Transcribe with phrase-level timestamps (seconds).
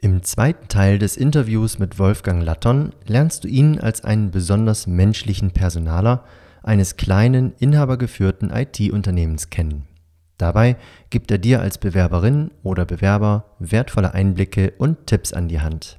[0.00, 5.50] Im zweiten Teil des Interviews mit Wolfgang Latton lernst du ihn als einen besonders menschlichen
[5.50, 6.24] Personaler
[6.62, 9.88] eines kleinen, inhabergeführten IT-Unternehmens kennen.
[10.36, 10.76] Dabei
[11.10, 15.98] gibt er dir als Bewerberin oder Bewerber wertvolle Einblicke und Tipps an die Hand.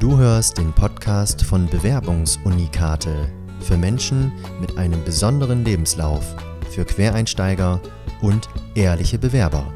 [0.00, 6.36] Du hörst den Podcast von Bewerbungsunikate für Menschen mit einem besonderen Lebenslauf,
[6.70, 7.80] für Quereinsteiger
[8.20, 9.72] und ehrliche Bewerber.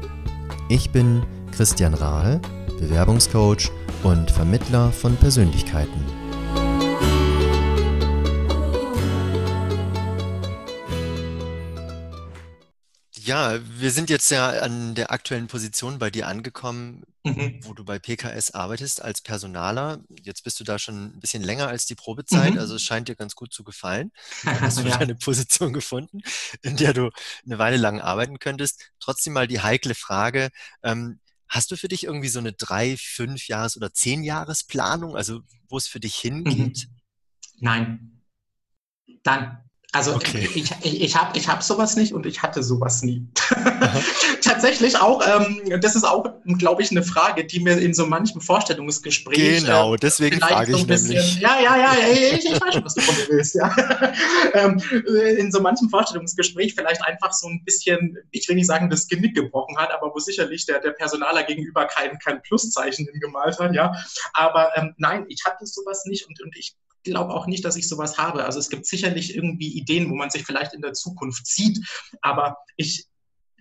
[0.69, 2.39] Ich bin Christian Rahl,
[2.79, 3.71] Bewerbungscoach
[4.03, 6.05] und Vermittler von Persönlichkeiten.
[13.29, 17.03] Ja, wir sind jetzt ja an der aktuellen Position bei dir angekommen,
[17.35, 17.59] mhm.
[17.63, 20.03] wo du bei PKS arbeitest als Personaler.
[20.21, 22.59] Jetzt bist du da schon ein bisschen länger als die Probezeit, mhm.
[22.59, 24.11] also es scheint dir ganz gut zu gefallen.
[24.43, 24.97] Dann hast du ja.
[24.97, 26.21] eine Position gefunden,
[26.61, 27.09] in der du
[27.45, 28.91] eine Weile lang arbeiten könntest.
[28.99, 30.49] Trotzdem mal die heikle Frage,
[30.83, 35.41] ähm, hast du für dich irgendwie so eine drei, fünf Jahres- oder zehn Jahresplanung, also
[35.67, 36.87] wo es für dich hingeht?
[36.87, 36.95] Mhm.
[37.59, 38.21] Nein.
[39.23, 40.47] Dann also okay.
[40.53, 43.27] ich, ich, ich habe ich hab sowas nicht und ich hatte sowas nie.
[44.41, 46.25] Tatsächlich auch, ähm, das ist auch,
[46.57, 49.61] glaube ich, eine Frage, die mir in so manchem Vorstellungsgespräch.
[49.61, 51.39] Genau, äh, deswegen frage ich so bisschen, nämlich.
[51.39, 53.55] Ja, ja, ja, ich, ich weiß schon, was du von mir willst.
[53.55, 53.75] Ja.
[54.53, 54.81] ähm,
[55.37, 59.35] in so manchem Vorstellungsgespräch vielleicht einfach so ein bisschen, ich will nicht sagen, das Genick
[59.35, 63.73] gebrochen hat, aber wo sicherlich der, der Personaler gegenüber kein, kein Pluszeichen hingemalt hat.
[63.73, 63.93] Ja.
[64.33, 67.87] Aber ähm, nein, ich hatte sowas nicht und, und ich glaube auch nicht, dass ich
[67.87, 68.45] sowas habe.
[68.45, 71.79] Also es gibt sicherlich irgendwie Ideen, wo man sich vielleicht in der Zukunft sieht,
[72.21, 73.05] aber ich,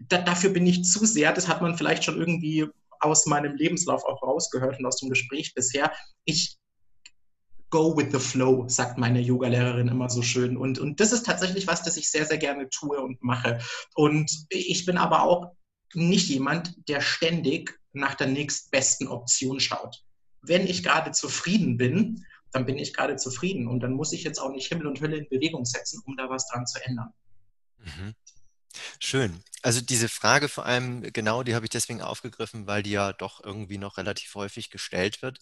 [0.09, 2.67] da, dafür bin ich zu sehr, das hat man vielleicht schon irgendwie
[3.01, 5.93] aus meinem Lebenslauf auch rausgehört und aus dem Gespräch bisher.
[6.25, 6.59] Ich
[7.71, 10.57] go with the flow, sagt meine Yoga-Lehrerin immer so schön.
[10.57, 13.59] Und, und das ist tatsächlich was, das ich sehr, sehr gerne tue und mache.
[13.95, 15.53] Und ich bin aber auch
[15.95, 20.03] nicht jemand, der ständig nach der nächstbesten Option schaut.
[20.42, 23.69] Wenn ich gerade zufrieden bin, dann bin ich gerade zufrieden.
[23.69, 26.31] Und dann muss ich jetzt auch nicht Himmel und Hölle in Bewegung setzen, um da
[26.31, 27.13] was dran zu ändern.
[27.79, 28.14] Mhm.
[28.98, 29.42] Schön.
[29.61, 33.42] Also diese Frage vor allem, genau, die habe ich deswegen aufgegriffen, weil die ja doch
[33.42, 35.39] irgendwie noch relativ häufig gestellt wird.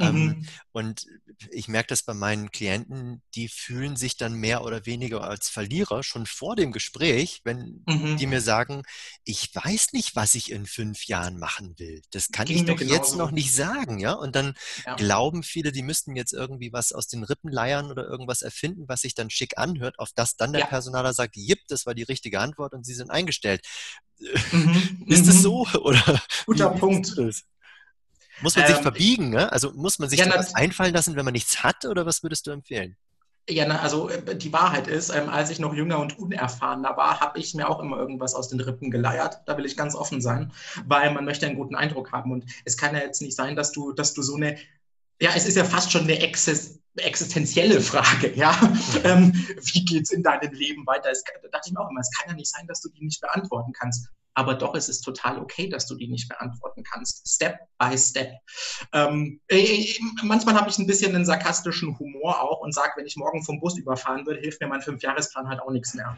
[0.00, 0.48] Ähm, mhm.
[0.72, 1.06] Und
[1.50, 6.02] ich merke das bei meinen Klienten, die fühlen sich dann mehr oder weniger als Verlierer
[6.02, 8.16] schon vor dem Gespräch, wenn mhm.
[8.16, 8.82] die mir sagen,
[9.22, 12.02] ich weiß nicht, was ich in fünf Jahren machen will.
[12.10, 14.14] Das kann Ging ich doch jetzt noch nicht sagen, ja.
[14.14, 14.96] Und dann ja.
[14.96, 19.02] glauben viele, die müssten jetzt irgendwie was aus den Rippen leiern oder irgendwas erfinden, was
[19.02, 20.66] sich dann schick anhört, auf das dann der ja.
[20.66, 23.62] Personaler sagt, jipp, das war die richtige Antwort und sie sind eingestellt gestellt.
[24.52, 25.40] Mhm, ist es mhm.
[25.40, 25.66] so?
[25.82, 27.16] Oder Guter Punkt.
[28.40, 29.30] Muss man sich ähm, verbiegen?
[29.30, 29.52] Ne?
[29.52, 31.84] Also muss man sich ja, das einfallen lassen, wenn man nichts hat?
[31.84, 32.96] Oder was würdest du empfehlen?
[33.48, 37.20] Ja, na, also äh, die Wahrheit ist, ähm, als ich noch jünger und unerfahrener war,
[37.20, 39.40] habe ich mir auch immer irgendwas aus den Rippen geleiert.
[39.46, 40.52] Da will ich ganz offen sein,
[40.86, 42.32] weil man möchte einen guten Eindruck haben.
[42.32, 44.58] Und es kann ja jetzt nicht sein, dass du, dass du so eine,
[45.20, 48.58] ja, es ist ja fast schon eine Exzess existenzielle Frage, ja.
[49.04, 49.32] Ähm,
[49.72, 51.10] wie geht's in deinem Leben weiter?
[51.10, 53.04] Es, da dachte ich mir auch immer, es kann ja nicht sein, dass du die
[53.04, 54.08] nicht beantworten kannst.
[54.34, 57.28] Aber doch, es ist total okay, dass du die nicht beantworten kannst.
[57.28, 58.32] Step by step.
[58.92, 63.06] Ähm, äh, äh manchmal habe ich ein bisschen einen sarkastischen Humor auch und sage, wenn
[63.06, 66.16] ich morgen vom Bus überfahren würde, hilft mir mein Fünfjahresplan halt auch nichts mehr.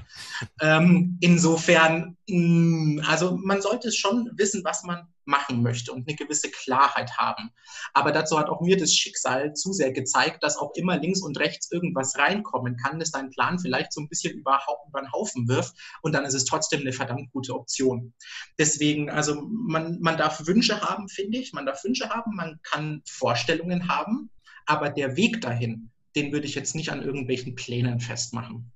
[0.61, 6.17] Ähm, insofern, mh, mm, also man sollte schon wissen, was man machen möchte und eine
[6.17, 7.51] gewisse Klarheit haben.
[7.93, 11.39] Aber dazu hat auch mir das Schicksal zu sehr gezeigt, dass auch immer links und
[11.39, 15.49] rechts irgendwas reinkommen kann, das deinen Plan vielleicht so ein bisschen über, über den Haufen
[15.49, 18.15] wirft und dann ist es trotzdem eine verdammt gute Option.
[18.59, 23.03] Deswegen, also man, man darf Wünsche haben, finde ich, man darf Wünsche haben, man kann
[23.09, 24.31] Vorstellungen haben,
[24.67, 28.74] aber der Weg dahin, den würde ich jetzt nicht an irgendwelchen Plänen festmachen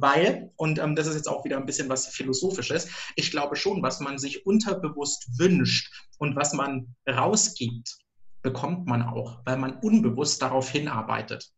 [0.00, 3.82] weil, und ähm, das ist jetzt auch wieder ein bisschen was Philosophisches, ich glaube schon,
[3.82, 7.96] was man sich unterbewusst wünscht und was man rausgibt,
[8.42, 11.50] bekommt man auch, weil man unbewusst darauf hinarbeitet.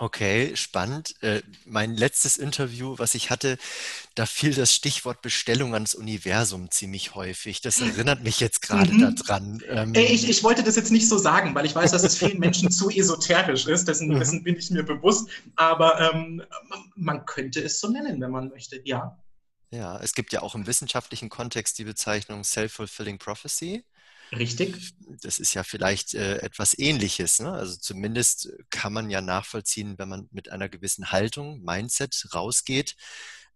[0.00, 1.14] Okay, spannend.
[1.22, 3.58] Äh, mein letztes Interview, was ich hatte,
[4.14, 7.60] da fiel das Stichwort Bestellung ans Universum ziemlich häufig.
[7.60, 9.14] Das erinnert mich jetzt gerade mhm.
[9.14, 9.62] daran.
[9.68, 12.38] Ähm, ich, ich, wollte das jetzt nicht so sagen, weil ich weiß, dass es vielen
[12.38, 13.88] Menschen zu esoterisch ist.
[13.88, 14.20] Dessen, mhm.
[14.20, 15.28] dessen, bin ich mir bewusst.
[15.56, 16.42] Aber ähm,
[16.96, 19.22] man könnte es so nennen, wenn man möchte, ja.
[19.70, 23.84] Ja, es gibt ja auch im wissenschaftlichen Kontext die Bezeichnung Self-Fulfilling Prophecy.
[24.32, 24.92] Richtig.
[25.22, 27.40] Das ist ja vielleicht äh, etwas Ähnliches.
[27.40, 27.52] Ne?
[27.52, 32.96] Also zumindest kann man ja nachvollziehen, wenn man mit einer gewissen Haltung, Mindset rausgeht,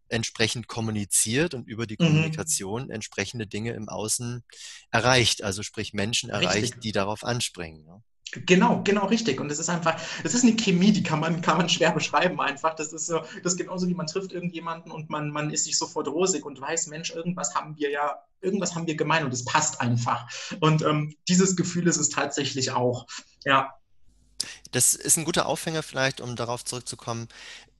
[0.09, 2.07] entsprechend kommuniziert und über die mhm.
[2.07, 4.45] Kommunikation entsprechende Dinge im Außen
[4.91, 5.43] erreicht.
[5.43, 6.81] Also sprich Menschen erreicht, Richtig.
[6.81, 7.85] die darauf anspringen.
[7.85, 8.03] Ne?
[8.33, 9.41] Genau, genau richtig.
[9.41, 12.41] Und es ist einfach, es ist eine Chemie, die kann man, kann man schwer beschreiben
[12.41, 12.75] einfach.
[12.75, 15.79] Das ist so, das ist genauso wie man trifft irgendjemanden und man, man ist sich
[15.79, 19.45] sofort rosig und weiß, Mensch, irgendwas haben wir ja, irgendwas haben wir gemein und es
[19.45, 20.29] passt einfach.
[20.61, 23.07] Und ähm, dieses Gefühl ist es tatsächlich auch.
[23.45, 23.75] Ja.
[24.73, 27.29] Das ist ein guter Aufhänger vielleicht, um darauf zurückzukommen.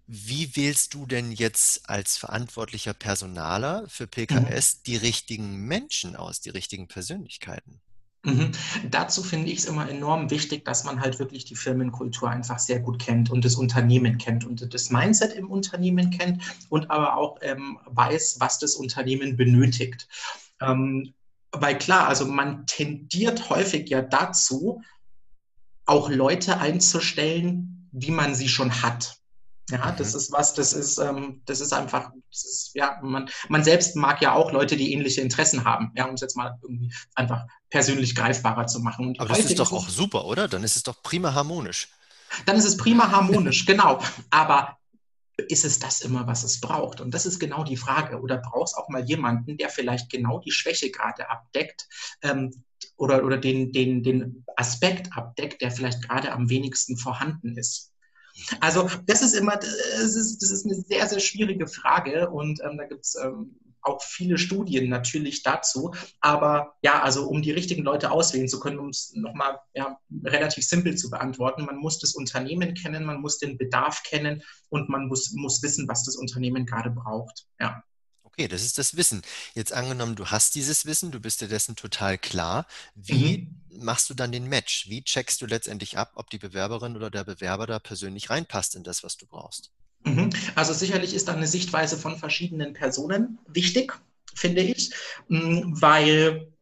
[0.07, 4.81] Wie wählst du denn jetzt als verantwortlicher Personaler für PKS mhm.
[4.87, 7.81] die richtigen Menschen aus, die richtigen Persönlichkeiten?
[8.25, 8.53] Mhm.
[8.91, 12.81] Dazu finde ich es immer enorm wichtig, dass man halt wirklich die Firmenkultur einfach sehr
[12.81, 17.39] gut kennt und das Unternehmen kennt und das Mindset im Unternehmen kennt und aber auch
[17.43, 20.09] ähm, weiß, was das Unternehmen benötigt.
[20.61, 21.13] Ähm,
[21.53, 24.83] weil klar, also man tendiert häufig ja dazu,
[25.87, 29.19] auch Leute einzustellen, wie man sie schon hat.
[29.71, 30.19] Ja, das mhm.
[30.19, 34.21] ist was, das ist, ähm, das ist einfach, das ist, ja, man, man selbst mag
[34.21, 38.15] ja auch Leute, die ähnliche Interessen haben, ja, um es jetzt mal irgendwie einfach persönlich
[38.15, 39.09] greifbarer zu machen.
[39.09, 40.49] Und Aber das ist doch auch super, oder?
[40.49, 41.89] Dann ist es doch prima harmonisch.
[42.47, 44.03] Dann ist es prima harmonisch, genau.
[44.31, 44.77] Aber
[45.37, 47.01] ist es das immer, was es braucht?
[47.01, 48.21] Und das ist genau die Frage.
[48.21, 51.89] Oder brauchst auch mal jemanden, der vielleicht genau die Schwäche gerade abdeckt
[52.23, 52.53] ähm,
[52.97, 57.94] oder, oder den, den, den Aspekt abdeckt, der vielleicht gerade am wenigsten vorhanden ist?
[58.61, 62.79] Also das ist immer, das ist, das ist eine sehr, sehr schwierige Frage und ähm,
[62.79, 65.95] da gibt es ähm, auch viele Studien natürlich dazu.
[66.21, 70.67] Aber ja, also um die richtigen Leute auswählen zu können, um es nochmal ja, relativ
[70.67, 75.07] simpel zu beantworten, man muss das Unternehmen kennen, man muss den Bedarf kennen und man
[75.07, 77.47] muss, muss wissen, was das Unternehmen gerade braucht.
[77.61, 77.83] Ja.
[78.37, 79.23] Okay, das ist das Wissen.
[79.55, 82.67] Jetzt angenommen, du hast dieses Wissen, du bist dir dessen total klar.
[82.97, 83.85] Wie mhm.
[83.85, 84.89] machst du dann den Match?
[84.89, 88.83] Wie checkst du letztendlich ab, ob die Bewerberin oder der Bewerber da persönlich reinpasst in
[88.83, 89.71] das, was du brauchst?
[90.03, 90.31] Mhm.
[90.57, 93.93] Also sicherlich ist dann eine Sichtweise von verschiedenen Personen wichtig,
[94.35, 94.91] finde ich,
[95.29, 96.53] mm, weil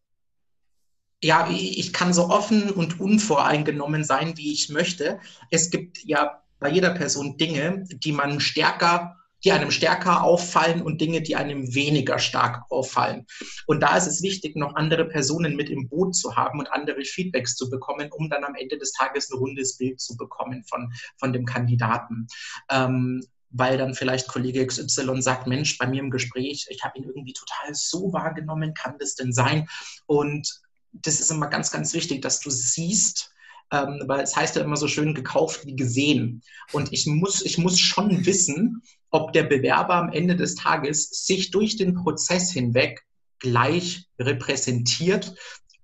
[1.23, 5.21] ja, ich kann so offen und unvoreingenommen sein, wie ich möchte.
[5.51, 11.01] Es gibt ja bei jeder Person Dinge, die man stärker die einem stärker auffallen und
[11.01, 13.27] Dinge, die einem weniger stark auffallen.
[13.67, 17.05] Und da ist es wichtig, noch andere Personen mit im Boot zu haben und andere
[17.05, 20.93] Feedbacks zu bekommen, um dann am Ende des Tages ein rundes Bild zu bekommen von,
[21.19, 22.27] von dem Kandidaten.
[22.71, 23.23] Ähm,
[23.53, 27.35] weil dann vielleicht Kollege XY sagt, Mensch, bei mir im Gespräch, ich habe ihn irgendwie
[27.35, 29.69] total so wahrgenommen, kann das denn sein?
[30.07, 30.63] Und
[30.93, 33.33] das ist immer ganz, ganz wichtig, dass du siehst,
[33.71, 36.43] ähm, weil es heißt ja immer so schön gekauft wie gesehen.
[36.73, 41.51] Und ich muss, ich muss schon wissen, ob der Bewerber am Ende des Tages sich
[41.51, 43.05] durch den Prozess hinweg
[43.39, 45.35] gleich repräsentiert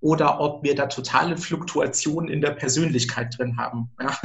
[0.00, 3.90] oder ob wir da totale Fluktuationen in der Persönlichkeit drin haben.
[4.00, 4.18] Ja.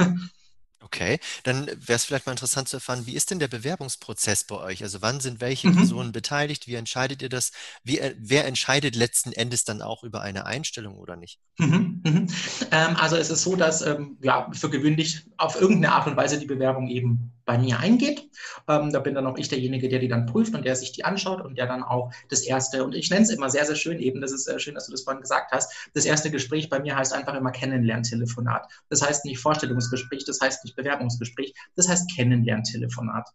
[0.94, 4.54] Okay, dann wäre es vielleicht mal interessant zu erfahren, wie ist denn der Bewerbungsprozess bei
[4.54, 4.84] euch?
[4.84, 5.74] Also wann sind welche mhm.
[5.74, 6.68] Personen beteiligt?
[6.68, 7.50] Wie entscheidet ihr das?
[7.82, 11.40] Wie, äh, wer entscheidet letzten Endes dann auch über eine Einstellung oder nicht?
[11.58, 12.00] Mhm.
[12.04, 12.26] Mhm.
[12.70, 16.38] Ähm, also es ist so, dass ähm, ja, für gewöhnlich auf irgendeine Art und Weise
[16.38, 18.30] die Bewerbung eben bei mir eingeht.
[18.68, 21.04] Ähm, da bin dann auch ich derjenige, der die dann prüft und der sich die
[21.04, 23.98] anschaut und der dann auch das erste, und ich nenne es immer sehr, sehr schön
[23.98, 26.80] eben, das ist äh, schön, dass du das vorhin gesagt hast, das erste Gespräch bei
[26.80, 28.66] mir heißt einfach immer Kennenlerntelefonat.
[28.88, 33.28] Das heißt nicht Vorstellungsgespräch, das heißt nicht Bewerbungsgespräch, das heißt Kennenlerntelefonat.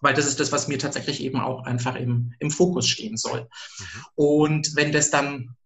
[0.00, 3.40] Weil das ist das, was mir tatsächlich eben auch einfach im, im Fokus stehen soll.
[3.40, 4.04] Mhm.
[4.16, 5.56] Und wenn das dann,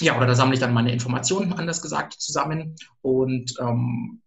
[0.00, 4.22] ja, oder da sammle ich dann meine Informationen, anders gesagt, zusammen und ähm,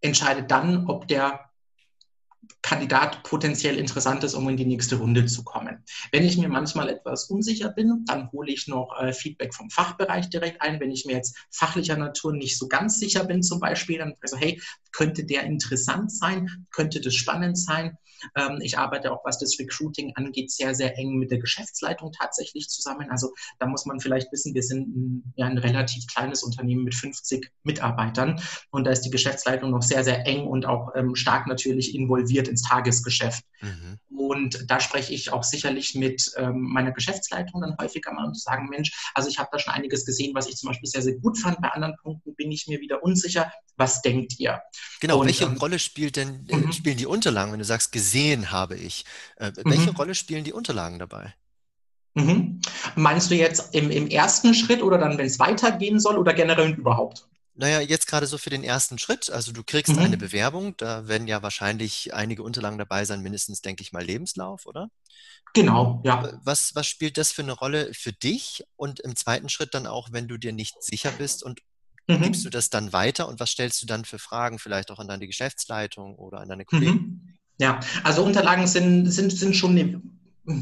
[0.00, 1.47] entscheide dann, ob der
[2.62, 5.84] Kandidat potenziell interessant ist, um in die nächste Runde zu kommen.
[6.12, 10.28] Wenn ich mir manchmal etwas unsicher bin, dann hole ich noch äh, Feedback vom Fachbereich
[10.28, 10.80] direkt ein.
[10.80, 14.36] Wenn ich mir jetzt fachlicher Natur nicht so ganz sicher bin, zum Beispiel, dann also
[14.36, 14.60] hey,
[14.92, 17.96] könnte der interessant sein, könnte das spannend sein,
[18.60, 23.10] ich arbeite auch, was das Recruiting angeht, sehr, sehr eng mit der Geschäftsleitung tatsächlich zusammen.
[23.10, 26.94] Also da muss man vielleicht wissen, wir sind ein, ja, ein relativ kleines Unternehmen mit
[26.94, 31.46] 50 Mitarbeitern und da ist die Geschäftsleitung noch sehr, sehr eng und auch ähm, stark
[31.46, 33.44] natürlich involviert ins Tagesgeschäft.
[33.60, 33.98] Mhm.
[34.18, 38.68] Und da spreche ich auch sicherlich mit ähm, meiner Geschäftsleitung dann häufiger mal und sagen,
[38.68, 41.38] Mensch, also ich habe da schon einiges gesehen, was ich zum Beispiel sehr, sehr gut
[41.38, 41.60] fand.
[41.60, 43.52] Bei anderen Punkten bin ich mir wieder unsicher.
[43.76, 44.60] Was denkt ihr?
[45.00, 46.72] Genau, und, welche ähm, Rolle spielt denn, äh, mhm.
[46.72, 49.04] spielen die Unterlagen, wenn du sagst, gesehen habe ich?
[49.36, 49.96] Äh, welche mhm.
[49.96, 51.34] Rolle spielen die Unterlagen dabei?
[52.14, 52.60] Mhm.
[52.96, 56.72] Meinst du jetzt im, im ersten Schritt oder dann, wenn es weitergehen soll oder generell
[56.72, 57.27] überhaupt?
[57.60, 59.30] Naja, jetzt gerade so für den ersten Schritt.
[59.30, 59.98] Also du kriegst mhm.
[59.98, 64.64] eine Bewerbung, da werden ja wahrscheinlich einige Unterlagen dabei sein, mindestens, denke ich mal, Lebenslauf,
[64.64, 64.90] oder?
[65.54, 66.38] Genau, ja.
[66.44, 68.64] Was, was spielt das für eine Rolle für dich?
[68.76, 71.60] Und im zweiten Schritt dann auch, wenn du dir nicht sicher bist und
[72.06, 72.22] mhm.
[72.22, 75.08] gibst du das dann weiter und was stellst du dann für Fragen, vielleicht auch an
[75.08, 76.92] deine Geschäftsleitung oder an deine Kollegen?
[76.92, 77.34] Mhm.
[77.58, 80.00] Ja, also Unterlagen sind, sind, sind schon eine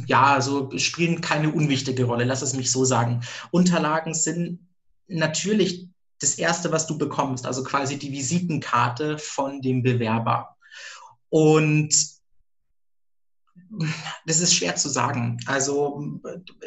[0.07, 3.21] ja, also spielen keine unwichtige Rolle, lass es mich so sagen.
[3.53, 4.59] Unterlagen sind
[5.07, 5.88] natürlich
[6.20, 10.56] das Erste, was du bekommst, also quasi die Visitenkarte von dem Bewerber.
[11.28, 11.94] Und
[14.26, 15.38] das ist schwer zu sagen.
[15.46, 16.20] Also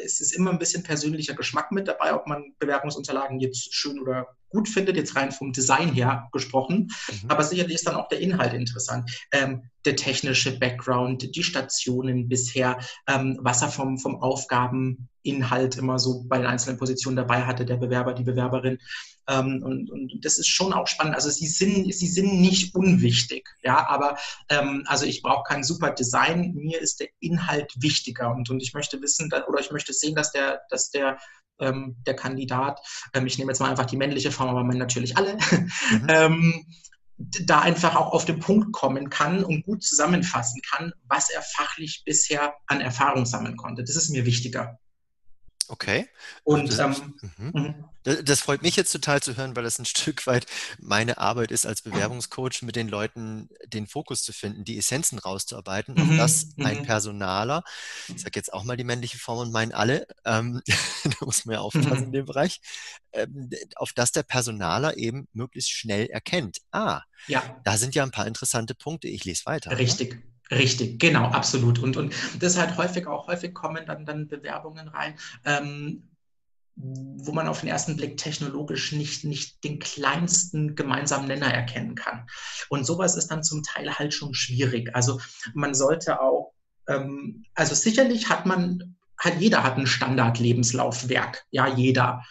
[0.04, 4.36] es ist immer ein bisschen persönlicher Geschmack mit dabei, ob man Bewerbungsunterlagen jetzt schön oder
[4.50, 6.90] gut findet, jetzt rein vom Design her gesprochen.
[7.22, 7.30] Mhm.
[7.30, 9.10] Aber sicherlich ist dann auch der Inhalt interessant.
[9.32, 16.24] Ähm, der technische Background, die Stationen bisher, ähm, was er vom, vom Aufgabeninhalt immer so
[16.28, 18.78] bei den einzelnen Positionen dabei hatte, der Bewerber, die Bewerberin.
[19.28, 21.14] Ähm, und, und das ist schon auch spannend.
[21.14, 25.90] Also sie sind, sie sind nicht unwichtig, ja, aber ähm, also ich brauche kein super
[25.90, 30.14] Design, mir ist der Inhalt wichtiger und, und ich möchte wissen, oder ich möchte sehen,
[30.14, 31.18] dass der, dass der
[31.60, 32.80] ähm, der Kandidat,
[33.14, 35.70] ähm, ich nehme jetzt mal einfach die männliche Form, aber man natürlich alle, mhm.
[36.08, 36.66] ähm,
[37.16, 42.02] da einfach auch auf den Punkt kommen kann und gut zusammenfassen kann, was er fachlich
[42.04, 43.84] bisher an Erfahrung sammeln konnte.
[43.84, 44.79] Das ist mir wichtiger.
[45.70, 46.08] Okay.
[46.42, 47.50] Und ähm, mhm.
[47.52, 47.84] mhm.
[48.02, 50.46] Das freut mich jetzt total zu hören, weil das ein Stück weit
[50.80, 55.94] meine Arbeit ist als Bewerbungscoach, mit den Leuten den Fokus zu finden, die Essenzen rauszuarbeiten,
[55.94, 56.02] mhm.
[56.02, 56.86] auf das ein mhm.
[56.86, 57.62] Personaler,
[58.08, 60.60] ich sage jetzt auch mal die männliche Form und meinen alle, ähm,
[61.04, 62.04] da muss man ja aufpassen mhm.
[62.04, 62.60] in dem Bereich,
[63.12, 66.58] ähm, auf das der Personaler eben möglichst schnell erkennt.
[66.72, 67.60] Ah, ja.
[67.64, 69.06] da sind ja ein paar interessante Punkte.
[69.06, 69.78] Ich lese weiter.
[69.78, 70.14] Richtig.
[70.14, 70.29] Ne?
[70.50, 71.78] Richtig, genau, absolut.
[71.78, 75.14] Und, und das halt häufig auch häufig kommen dann, dann Bewerbungen rein,
[75.44, 76.10] ähm,
[76.74, 82.26] wo man auf den ersten Blick technologisch nicht, nicht den kleinsten gemeinsamen Nenner erkennen kann.
[82.68, 84.94] Und sowas ist dann zum Teil halt schon schwierig.
[84.94, 85.20] Also
[85.54, 86.52] man sollte auch,
[86.88, 92.24] ähm, also sicherlich hat man, hat jeder hat ein Standard-Lebenslaufwerk, ja, jeder.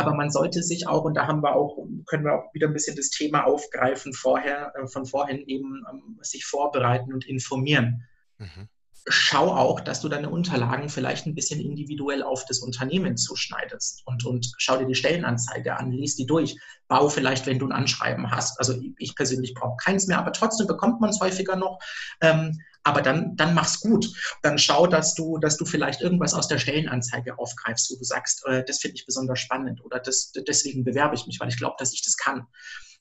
[0.00, 1.76] Aber man sollte sich auch, und da haben wir auch,
[2.06, 6.18] können wir auch wieder ein bisschen das Thema aufgreifen vorher, äh, von vorhin eben ähm,
[6.22, 8.06] sich vorbereiten und informieren.
[8.38, 8.68] Mhm
[9.06, 14.24] schau auch, dass du deine Unterlagen vielleicht ein bisschen individuell auf das Unternehmen zuschneidest und,
[14.24, 16.56] und schau dir die Stellenanzeige an, lies die durch,
[16.88, 18.58] bau vielleicht, wenn du ein Anschreiben hast.
[18.58, 21.78] Also ich persönlich brauche keins mehr, aber trotzdem bekommt man es häufiger noch.
[22.20, 24.06] Ähm, aber dann, dann mach's gut.
[24.42, 28.44] Dann schau, dass du, dass du vielleicht irgendwas aus der Stellenanzeige aufgreifst, wo du sagst,
[28.46, 31.76] äh, das finde ich besonders spannend oder das, deswegen bewerbe ich mich, weil ich glaube,
[31.78, 32.46] dass ich das kann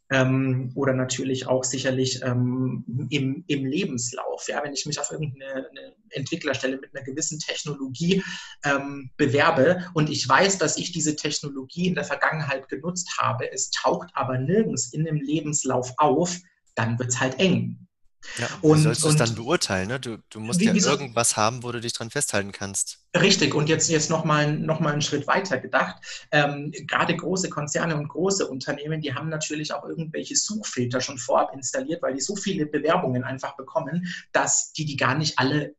[0.10, 4.48] ähm, oder natürlich auch sicherlich ähm, im, im Lebenslauf.
[4.48, 5.70] Ja, wenn ich mich auf irgendeine
[6.10, 8.24] Entwicklerstelle mit einer gewissen Technologie
[8.64, 13.70] ähm, bewerbe und ich weiß, dass ich diese Technologie in der Vergangenheit genutzt habe, es
[13.72, 16.38] taucht aber nirgends in dem Lebenslauf auf,
[16.76, 17.89] dann wird es halt eng.
[18.38, 19.88] Ja, und, wie sollst du es dann beurteilen?
[19.88, 20.00] Ne?
[20.00, 23.00] Du, du musst wie, ja wie irgendwas haben, wo du dich dran festhalten kannst.
[23.16, 26.28] Richtig, und jetzt, jetzt nochmal noch mal einen Schritt weiter gedacht.
[26.32, 31.54] Ähm, gerade große Konzerne und große Unternehmen, die haben natürlich auch irgendwelche Suchfilter schon vorab
[31.54, 35.74] installiert, weil die so viele Bewerbungen einfach bekommen, dass die die gar nicht alle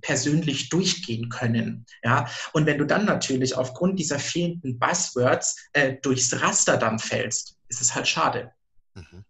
[0.00, 1.86] persönlich durchgehen können.
[2.02, 2.28] Ja?
[2.52, 7.80] Und wenn du dann natürlich aufgrund dieser fehlenden Buzzwords äh, durchs Raster dann fällst, ist
[7.80, 8.52] es halt schade.
[8.94, 9.24] Mhm.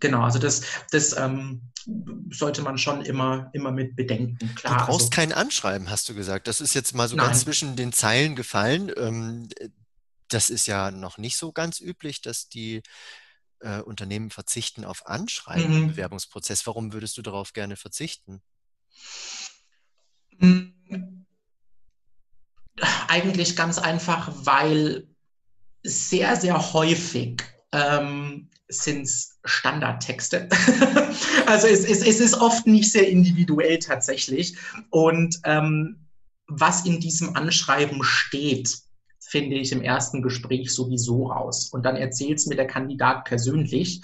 [0.00, 1.62] Genau, also das, das ähm,
[2.30, 4.54] sollte man schon immer, immer mit bedenken.
[4.54, 6.48] Klar, du brauchst also, kein Anschreiben, hast du gesagt.
[6.48, 7.26] Das ist jetzt mal so nein.
[7.26, 8.92] ganz zwischen den Zeilen gefallen.
[8.96, 9.48] Ähm,
[10.28, 12.82] das ist ja noch nicht so ganz üblich, dass die
[13.60, 15.82] äh, Unternehmen verzichten auf Anschreiben mhm.
[15.82, 16.66] im Bewerbungsprozess.
[16.66, 18.42] Warum würdest du darauf gerne verzichten?
[20.38, 21.26] Hm.
[23.08, 25.06] Eigentlich ganz einfach, weil
[25.82, 30.48] sehr, sehr häufig ähm, sind es Standardtexte.
[31.46, 34.56] also es, es, es, ist oft nicht sehr individuell tatsächlich.
[34.90, 36.06] Und ähm,
[36.46, 38.78] was in diesem Anschreiben steht,
[39.20, 41.70] finde ich im ersten Gespräch sowieso raus.
[41.72, 44.00] Und dann erzählt es mir der Kandidat persönlich.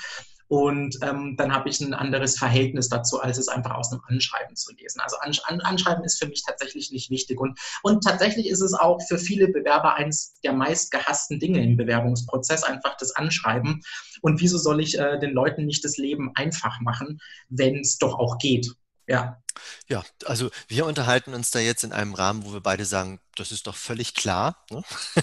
[0.50, 4.56] Und ähm, dann habe ich ein anderes Verhältnis dazu, als es einfach aus einem Anschreiben
[4.56, 5.00] zu lesen.
[5.00, 7.38] Also Ansch Anschreiben ist für mich tatsächlich nicht wichtig.
[7.38, 11.76] Und, und tatsächlich ist es auch für viele Bewerber eines der meist gehassten Dinge im
[11.76, 13.82] Bewerbungsprozess, einfach das Anschreiben.
[14.22, 18.18] Und wieso soll ich äh, den Leuten nicht das Leben einfach machen, wenn es doch
[18.18, 18.74] auch geht?
[19.10, 19.42] Ja.
[19.88, 23.50] Ja, also wir unterhalten uns da jetzt in einem Rahmen, wo wir beide sagen, das
[23.50, 24.64] ist doch völlig klar.
[24.70, 24.82] Ne?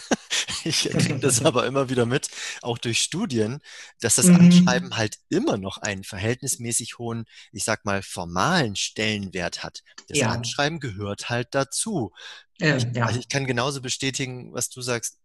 [0.63, 2.29] Ich kriege das aber immer wieder mit,
[2.62, 3.62] auch durch Studien,
[4.01, 4.36] dass das mhm.
[4.36, 9.84] Anschreiben halt immer noch einen verhältnismäßig hohen, ich sag mal, formalen Stellenwert hat.
[10.10, 10.29] Das ja.
[10.29, 12.12] Anschreiben gehört halt dazu.
[12.60, 13.06] Ja, ich, ja.
[13.06, 15.20] Also ich kann genauso bestätigen, was du sagst.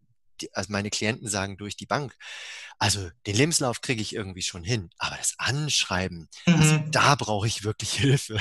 [0.53, 2.17] Also meine Klienten sagen durch die Bank.
[2.79, 6.63] Also den Lebenslauf kriege ich irgendwie schon hin, aber das Anschreiben, also mhm.
[6.63, 8.41] also da brauche ich wirklich Hilfe.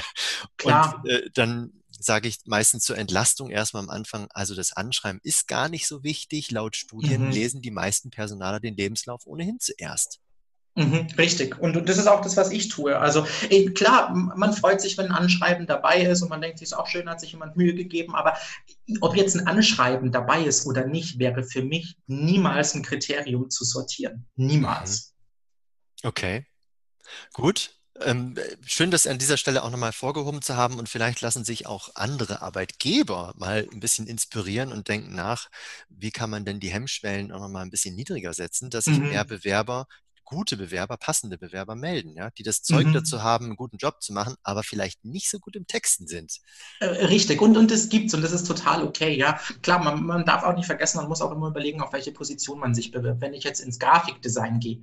[0.57, 1.01] Klar.
[1.03, 5.48] Und äh, dann sage ich meistens zur Entlastung erstmal am Anfang, also das Anschreiben ist
[5.48, 6.51] gar nicht so wichtig.
[6.51, 7.31] Laut Studien mhm.
[7.31, 10.20] lesen die meisten Personaler den Lebenslauf ohnehin zuerst.
[10.75, 11.59] Mhm, richtig.
[11.59, 12.97] Und das ist auch das, was ich tue.
[12.97, 16.71] Also ey, klar, man freut sich, wenn ein Anschreiben dabei ist und man denkt, es
[16.71, 18.15] ist auch schön, hat sich jemand Mühe gegeben.
[18.15, 18.37] Aber
[19.01, 23.65] ob jetzt ein Anschreiben dabei ist oder nicht, wäre für mich niemals ein Kriterium zu
[23.65, 24.25] sortieren.
[24.37, 25.13] Niemals.
[26.03, 26.09] Mhm.
[26.09, 26.45] Okay.
[27.33, 27.75] Gut.
[27.99, 28.35] Ähm,
[28.65, 31.89] schön, das an dieser Stelle auch nochmal vorgehoben zu haben und vielleicht lassen sich auch
[31.95, 35.49] andere Arbeitgeber mal ein bisschen inspirieren und denken nach,
[35.89, 39.25] wie kann man denn die Hemmschwellen auch nochmal ein bisschen niedriger setzen, dass sich mehr
[39.25, 39.27] mhm.
[39.27, 39.87] Bewerber
[40.31, 42.93] gute Bewerber, passende Bewerber melden, ja, die das Zeug mhm.
[42.93, 46.39] dazu haben, einen guten Job zu machen, aber vielleicht nicht so gut im Texten sind.
[46.79, 49.39] Äh, richtig, und, und das gibt's und das ist total okay, ja.
[49.61, 52.59] Klar, man, man darf auch nicht vergessen, man muss auch immer überlegen, auf welche Position
[52.59, 53.21] man sich bewirbt.
[53.21, 54.81] Wenn ich jetzt ins Grafikdesign gehe,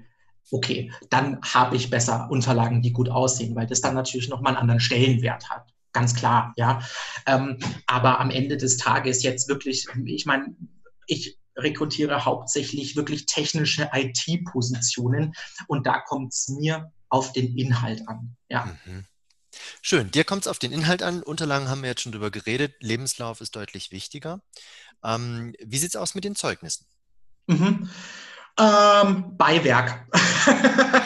[0.51, 4.61] okay, dann habe ich besser Unterlagen, die gut aussehen, weil das dann natürlich nochmal einen
[4.61, 5.73] anderen Stellenwert hat.
[5.93, 6.81] Ganz klar, ja.
[7.27, 10.55] Ähm, aber am Ende des Tages jetzt wirklich, ich meine,
[11.07, 15.35] ich rekrutiere hauptsächlich wirklich technische IT-Positionen
[15.67, 18.37] und da kommt es mir auf den Inhalt an.
[18.49, 18.77] Ja.
[18.85, 19.05] Mhm.
[19.83, 21.23] Schön, dir kommt es auf den Inhalt an.
[21.23, 22.75] Unterlagen haben wir jetzt schon drüber geredet.
[22.81, 24.41] Lebenslauf ist deutlich wichtiger.
[25.03, 26.87] Ähm, wie sieht es aus mit den Zeugnissen?
[27.47, 27.91] Mhm.
[28.59, 30.07] Ähm, Beiwerk.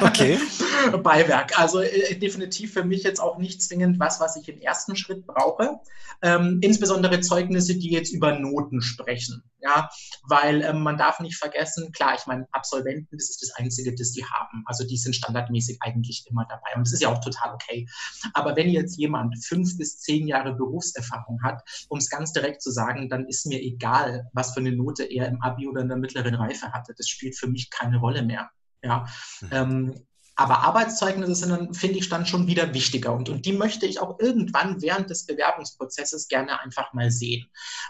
[0.01, 0.39] Okay.
[1.03, 1.59] Beiwerk.
[1.59, 5.27] Also äh, definitiv für mich jetzt auch nicht zwingend was, was ich im ersten Schritt
[5.27, 5.81] brauche.
[6.23, 9.43] Ähm, insbesondere Zeugnisse, die jetzt über Noten sprechen.
[9.61, 9.89] Ja,
[10.25, 14.11] weil ähm, man darf nicht vergessen, klar, ich meine, Absolventen, das ist das Einzige, das
[14.11, 14.65] die haben.
[14.67, 16.75] Also die sind standardmäßig eigentlich immer dabei.
[16.75, 17.87] Und das ist ja auch total okay.
[18.35, 22.73] Aber wenn jetzt jemand fünf bis zehn Jahre Berufserfahrung hat, um es ganz direkt zu
[22.73, 25.97] sagen, dann ist mir egal, was für eine Note er im Abi oder in der
[25.97, 26.95] mittleren Reife hatte.
[26.97, 28.51] Das spielt für mich keine Rolle mehr.
[28.83, 29.07] Ja.
[29.41, 29.49] Mhm.
[29.53, 33.13] Ähm, aber Arbeitszeugnisse sind dann, finde ich, dann schon wieder wichtiger.
[33.13, 37.47] Und, und die möchte ich auch irgendwann während des Bewerbungsprozesses gerne einfach mal sehen,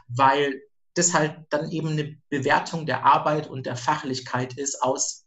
[0.08, 0.61] weil
[0.94, 5.22] das halt dann eben eine Bewertung der Arbeit und der Fachlichkeit ist aus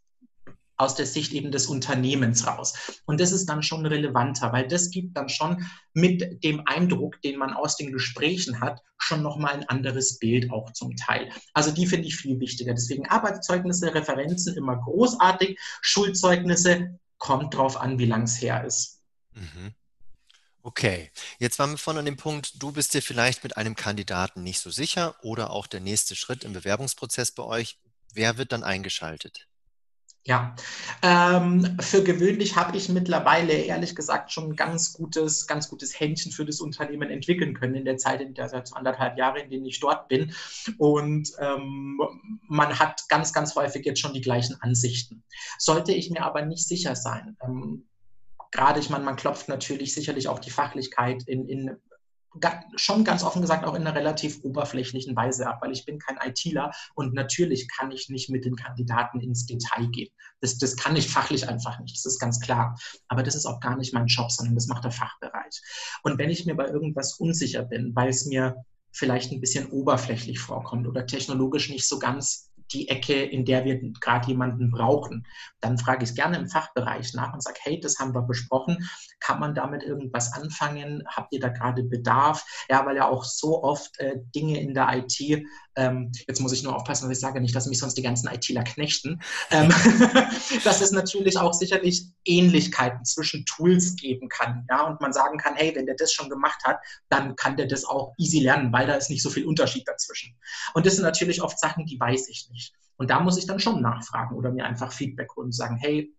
[0.76, 3.00] aus der Sicht eben des Unternehmens raus.
[3.06, 7.38] Und das ist dann schon relevanter, weil das gibt dann schon mit dem Eindruck, den
[7.38, 11.30] man aus den Gesprächen hat, schon nochmal ein anderes Bild auch zum Teil.
[11.54, 12.74] Also die finde ich viel wichtiger.
[12.74, 19.02] Deswegen Arbeitszeugnisse, Referenzen immer großartig, Schulzeugnisse kommt drauf an, wie lang es her ist.
[19.32, 19.74] Mhm.
[20.62, 24.42] Okay, jetzt waren wir vorhin an dem Punkt, du bist dir vielleicht mit einem Kandidaten
[24.42, 27.78] nicht so sicher oder auch der nächste Schritt im Bewerbungsprozess bei euch.
[28.12, 29.46] Wer wird dann eingeschaltet?
[30.26, 30.56] Ja,
[31.02, 36.32] ähm, für gewöhnlich habe ich mittlerweile ehrlich gesagt schon ein ganz gutes, ganz gutes Händchen
[36.32, 39.66] für das Unternehmen entwickeln können in der Zeit, in der seit anderthalb Jahren, in denen
[39.66, 40.34] ich dort bin.
[40.78, 42.00] Und ähm,
[42.48, 45.22] man hat ganz, ganz häufig jetzt schon die gleichen Ansichten.
[45.58, 47.86] Sollte ich mir aber nicht sicher sein, ähm,
[48.50, 51.76] gerade ich meine, man klopft natürlich sicherlich auch die Fachlichkeit in, in
[52.76, 56.18] schon ganz offen gesagt auch in einer relativ oberflächlichen Weise ab, weil ich bin kein
[56.24, 60.10] ITler und natürlich kann ich nicht mit den Kandidaten ins Detail gehen.
[60.40, 62.78] Das, das kann ich fachlich einfach nicht, das ist ganz klar.
[63.08, 65.62] Aber das ist auch gar nicht mein Job, sondern das macht der Fachbereich.
[66.02, 70.38] Und wenn ich mir bei irgendwas unsicher bin, weil es mir vielleicht ein bisschen oberflächlich
[70.38, 75.26] vorkommt oder technologisch nicht so ganz die Ecke, in der wir gerade jemanden brauchen.
[75.60, 78.88] Dann frage ich gerne im Fachbereich nach und sage, hey, das haben wir besprochen.
[79.20, 81.02] Kann man damit irgendwas anfangen?
[81.08, 82.44] Habt ihr da gerade Bedarf?
[82.68, 85.44] Ja, weil ja auch so oft äh, Dinge in der IT,
[85.76, 88.28] ähm, jetzt muss ich nur aufpassen, dass ich sage nicht, dass mich sonst die ganzen
[88.28, 89.68] ITler knechten, ähm,
[90.64, 94.66] dass es natürlich auch sicherlich Ähnlichkeiten zwischen Tools geben kann.
[94.70, 97.66] Ja, und man sagen kann, hey, wenn der das schon gemacht hat, dann kann der
[97.66, 100.34] das auch easy lernen, weil da ist nicht so viel Unterschied dazwischen.
[100.74, 102.74] Und das sind natürlich oft Sachen, die weiß ich nicht.
[102.96, 106.14] Und da muss ich dann schon nachfragen oder mir einfach Feedback holen und sagen, hey,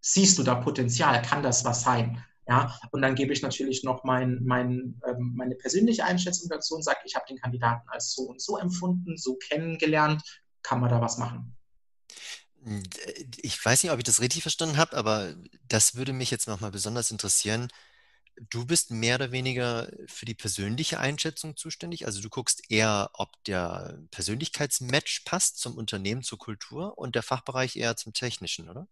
[0.00, 1.20] siehst du da Potenzial?
[1.22, 2.22] Kann das was sein?
[2.46, 6.82] Ja, und dann gebe ich natürlich noch mein, mein, ähm, meine persönliche Einschätzung dazu und
[6.82, 10.22] sage, ich habe den Kandidaten als so und so empfunden, so kennengelernt,
[10.62, 11.56] kann man da was machen?
[13.36, 15.34] Ich weiß nicht, ob ich das richtig verstanden habe, aber
[15.68, 17.68] das würde mich jetzt nochmal besonders interessieren.
[18.50, 22.06] Du bist mehr oder weniger für die persönliche Einschätzung zuständig.
[22.06, 27.76] Also du guckst eher, ob der Persönlichkeitsmatch passt zum Unternehmen, zur Kultur und der Fachbereich
[27.76, 28.88] eher zum technischen, oder?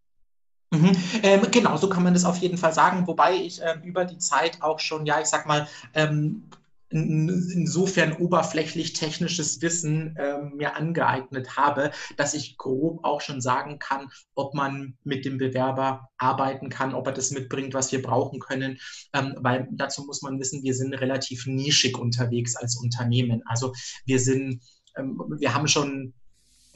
[0.72, 0.96] Mhm.
[1.22, 4.18] Ähm, genau, so kann man das auf jeden Fall sagen, wobei ich ähm, über die
[4.18, 6.48] Zeit auch schon, ja, ich sag mal, ähm,
[6.88, 14.10] insofern oberflächlich technisches Wissen ähm, mir angeeignet habe, dass ich grob auch schon sagen kann,
[14.34, 18.78] ob man mit dem Bewerber arbeiten kann, ob er das mitbringt, was wir brauchen können.
[19.14, 23.42] Ähm, weil dazu muss man wissen, wir sind relativ nischig unterwegs als Unternehmen.
[23.46, 23.72] Also
[24.04, 24.62] wir sind,
[24.96, 26.12] ähm, wir haben schon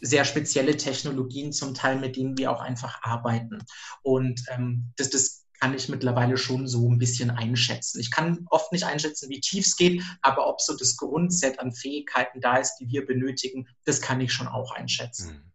[0.01, 3.65] sehr spezielle Technologien zum Teil, mit denen wir auch einfach arbeiten.
[4.03, 8.01] Und ähm, das, das kann ich mittlerweile schon so ein bisschen einschätzen.
[8.01, 11.73] Ich kann oft nicht einschätzen, wie tief es geht, aber ob so das Grundset an
[11.73, 15.31] Fähigkeiten da ist, die wir benötigen, das kann ich schon auch einschätzen.
[15.31, 15.53] Hm.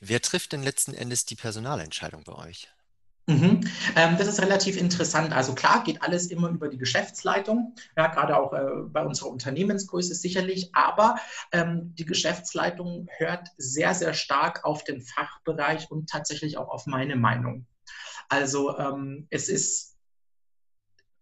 [0.00, 2.68] Wer trifft denn letzten Endes die Personalentscheidung bei euch?
[3.30, 3.60] Mhm.
[3.94, 5.32] Ähm, das ist relativ interessant.
[5.32, 10.14] Also klar, geht alles immer über die Geschäftsleitung, ja, gerade auch äh, bei unserer Unternehmensgröße
[10.16, 11.16] sicherlich, aber
[11.52, 17.14] ähm, die Geschäftsleitung hört sehr, sehr stark auf den Fachbereich und tatsächlich auch auf meine
[17.14, 17.66] Meinung.
[18.28, 19.96] Also ähm, es ist,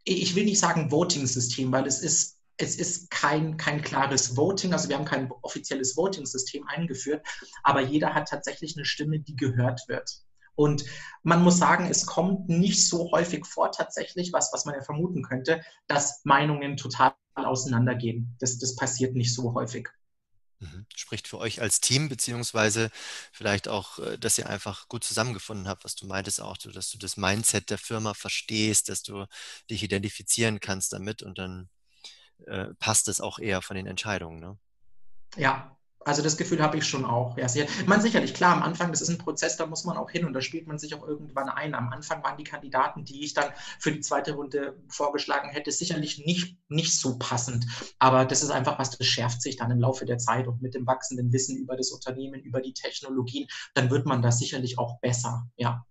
[0.05, 4.89] ich will nicht sagen Voting-System, weil es ist es ist kein, kein klares Voting, also
[4.89, 7.25] wir haben kein offizielles Voting-System eingeführt,
[7.63, 10.25] aber jeder hat tatsächlich eine Stimme, die gehört wird.
[10.59, 10.85] Und
[11.23, 15.23] man muss sagen, es kommt nicht so häufig vor tatsächlich, was, was man ja vermuten
[15.23, 18.35] könnte, dass Meinungen total auseinandergehen.
[18.41, 19.89] Das, das passiert nicht so häufig.
[20.59, 20.85] Mhm.
[20.97, 22.91] Spricht für euch als Team, beziehungsweise
[23.31, 26.99] vielleicht auch, äh, dass ihr einfach gut zusammengefunden habt, was du meintest auch, dass du
[26.99, 29.27] das Mindset der Firma verstehst, dass du
[29.71, 31.69] dich identifizieren kannst damit und dann
[32.47, 34.41] äh, passt es auch eher von den Entscheidungen.
[34.41, 34.59] Ne?
[35.37, 37.37] Ja, also das Gefühl habe ich schon auch.
[37.37, 37.47] Ja.
[37.87, 40.33] Man sicherlich, klar, am Anfang, das ist ein Prozess, da muss man auch hin und
[40.33, 41.75] da spielt man sich auch irgendwann ein.
[41.75, 46.25] Am Anfang waren die Kandidaten, die ich dann für die zweite Runde vorgeschlagen hätte, sicherlich
[46.25, 47.67] nicht, nicht so passend.
[47.99, 50.75] Aber das ist einfach was, das schärft sich dann im Laufe der Zeit und mit
[50.75, 55.01] dem wachsenden Wissen über das Unternehmen, über die Technologien, dann wird man da sicherlich auch
[55.01, 55.47] besser.
[55.57, 55.85] Ja.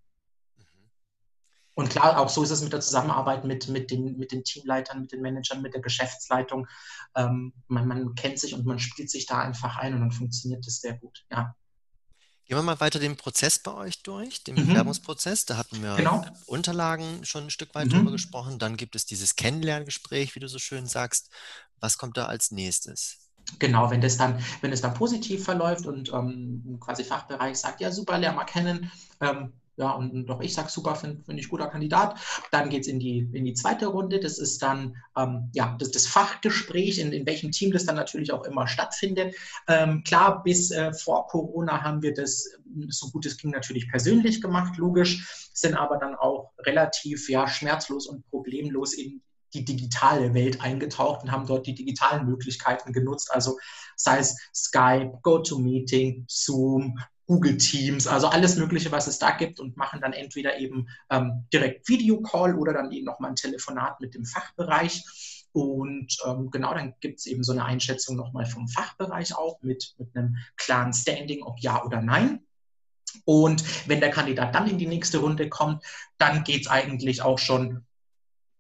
[1.78, 5.02] Und klar, auch so ist es mit der Zusammenarbeit mit, mit, den, mit den Teamleitern,
[5.02, 6.68] mit den Managern, mit der Geschäftsleitung.
[7.16, 10.66] Ähm, man, man kennt sich und man spielt sich da einfach ein und dann funktioniert
[10.66, 11.28] das sehr gut.
[11.30, 11.56] Ja.
[12.46, 14.70] Gehen wir mal weiter den Prozess bei euch durch, den mhm.
[14.70, 15.46] Bewerbungsprozess.
[15.46, 16.26] Da hatten wir genau.
[16.48, 17.92] Unterlagen schon ein Stück weit mhm.
[17.92, 18.58] drüber gesprochen.
[18.58, 21.30] Dann gibt es dieses Kennenlerngespräch, wie du so schön sagst.
[21.80, 23.30] Was kommt da als nächstes?
[23.60, 27.92] Genau, wenn das dann, wenn es dann positiv verläuft und ähm, quasi Fachbereich sagt, ja
[27.92, 31.68] super, lern mal kennen, ähm, ja, und doch ich sage super, finde find ich guter
[31.68, 32.20] Kandidat.
[32.52, 34.20] Dann geht es in die, in die zweite Runde.
[34.20, 38.34] Das ist dann ähm, ja, das, das Fachgespräch, in, in welchem Team das dann natürlich
[38.34, 39.36] auch immer stattfindet.
[39.68, 42.50] Ähm, klar, bis äh, vor Corona haben wir das,
[42.90, 48.08] so gut es ging, natürlich persönlich gemacht, logisch, sind aber dann auch relativ ja, schmerzlos
[48.08, 49.22] und problemlos in
[49.54, 53.32] die digitale Welt eingetaucht und haben dort die digitalen Möglichkeiten genutzt.
[53.32, 53.58] Also
[53.96, 59.76] sei es Skype, GoToMeeting, Zoom, Google Teams, also alles Mögliche, was es da gibt und
[59.78, 64.26] machen dann entweder eben ähm, direkt Videocall oder dann eben nochmal ein Telefonat mit dem
[64.26, 65.04] Fachbereich.
[65.52, 69.96] Und ähm, genau, dann gibt es eben so eine Einschätzung nochmal vom Fachbereich auch mit,
[69.98, 72.42] mit einem klaren Standing, ob ja oder nein.
[73.26, 75.84] Und wenn der Kandidat dann in die nächste Runde kommt,
[76.18, 77.86] dann geht es eigentlich auch schon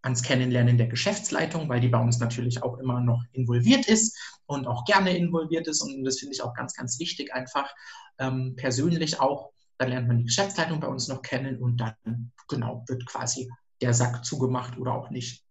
[0.01, 4.67] ans Kennenlernen der Geschäftsleitung, weil die bei uns natürlich auch immer noch involviert ist und
[4.67, 5.81] auch gerne involviert ist.
[5.81, 7.69] Und das finde ich auch ganz, ganz wichtig, einfach
[8.19, 9.51] ähm, persönlich auch.
[9.77, 13.49] Dann lernt man die Geschäftsleitung bei uns noch kennen und dann, genau, wird quasi
[13.81, 15.43] der Sack zugemacht oder auch nicht.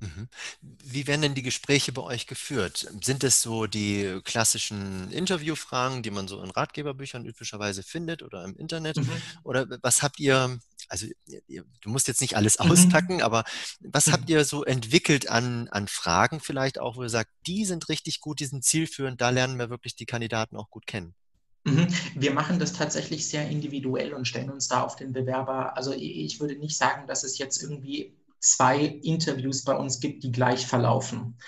[0.00, 0.28] Mhm.
[0.60, 2.86] Wie werden denn die Gespräche bei euch geführt?
[3.02, 8.56] Sind es so die klassischen Interviewfragen, die man so in Ratgeberbüchern üblicherweise findet oder im
[8.56, 8.96] Internet?
[8.96, 9.10] Mhm.
[9.44, 10.58] Oder was habt ihr,
[10.88, 12.70] also du musst jetzt nicht alles mhm.
[12.70, 13.44] auspacken, aber
[13.80, 17.88] was habt ihr so entwickelt an, an Fragen vielleicht auch, wo ihr sagt, die sind
[17.88, 21.14] richtig gut, die sind zielführend, da lernen wir wirklich die Kandidaten auch gut kennen?
[21.64, 21.88] Mhm.
[22.14, 25.76] Wir machen das tatsächlich sehr individuell und stellen uns da auf den Bewerber.
[25.76, 30.30] Also ich würde nicht sagen, dass es jetzt irgendwie zwei Interviews bei uns gibt, die
[30.30, 31.38] gleich verlaufen.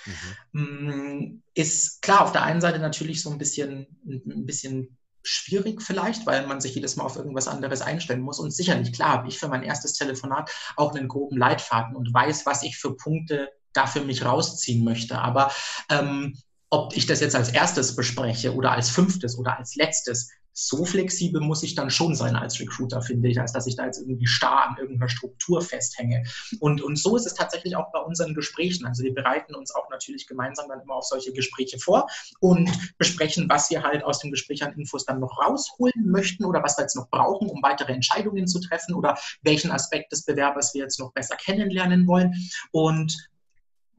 [0.51, 0.61] Mhm.
[0.61, 6.25] Mm, ist klar, auf der einen Seite natürlich so ein bisschen, ein bisschen schwierig vielleicht,
[6.25, 8.39] weil man sich jedes Mal auf irgendwas anderes einstellen muss.
[8.39, 12.45] Und sicherlich, klar, habe ich für mein erstes Telefonat auch einen groben Leitfaden und weiß,
[12.45, 15.19] was ich für Punkte da für mich rausziehen möchte.
[15.19, 15.51] Aber
[15.89, 16.35] ähm,
[16.69, 21.39] ob ich das jetzt als erstes bespreche oder als fünftes oder als letztes, so flexibel
[21.39, 24.25] muss ich dann schon sein als Recruiter, finde ich, als dass ich da jetzt irgendwie
[24.25, 26.23] starr an irgendeiner Struktur festhänge.
[26.59, 28.87] Und, und so ist es tatsächlich auch bei unseren Gesprächen.
[28.87, 32.07] Also wir bereiten uns auch natürlich gemeinsam dann immer auf solche Gespräche vor
[32.39, 36.63] und besprechen, was wir halt aus dem Gespräch an Infos dann noch rausholen möchten oder
[36.63, 40.73] was wir jetzt noch brauchen, um weitere Entscheidungen zu treffen oder welchen Aspekt des Bewerbers
[40.73, 42.33] wir jetzt noch besser kennenlernen wollen.
[42.71, 43.29] Und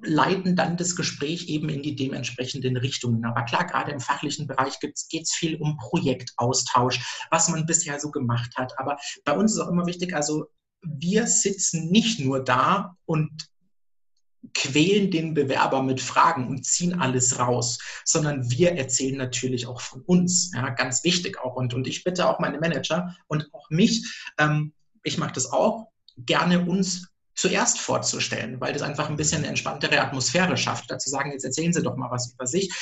[0.00, 3.24] leiten dann das Gespräch eben in die dementsprechenden Richtungen.
[3.24, 8.10] Aber klar, gerade im fachlichen Bereich geht es viel um Projektaustausch, was man bisher so
[8.10, 8.78] gemacht hat.
[8.78, 10.46] Aber bei uns ist auch immer wichtig, also
[10.82, 13.48] wir sitzen nicht nur da und
[14.54, 20.02] quälen den Bewerber mit Fragen und ziehen alles raus, sondern wir erzählen natürlich auch von
[20.02, 20.52] uns.
[20.54, 21.56] Ja, ganz wichtig auch.
[21.56, 25.88] Und, und ich bitte auch meine Manager und auch mich, ähm, ich mag das auch,
[26.16, 30.90] gerne uns zuerst vorzustellen, weil das einfach ein bisschen eine entspanntere Atmosphäre schafft.
[30.90, 32.74] Dazu sagen, jetzt erzählen Sie doch mal was über sich.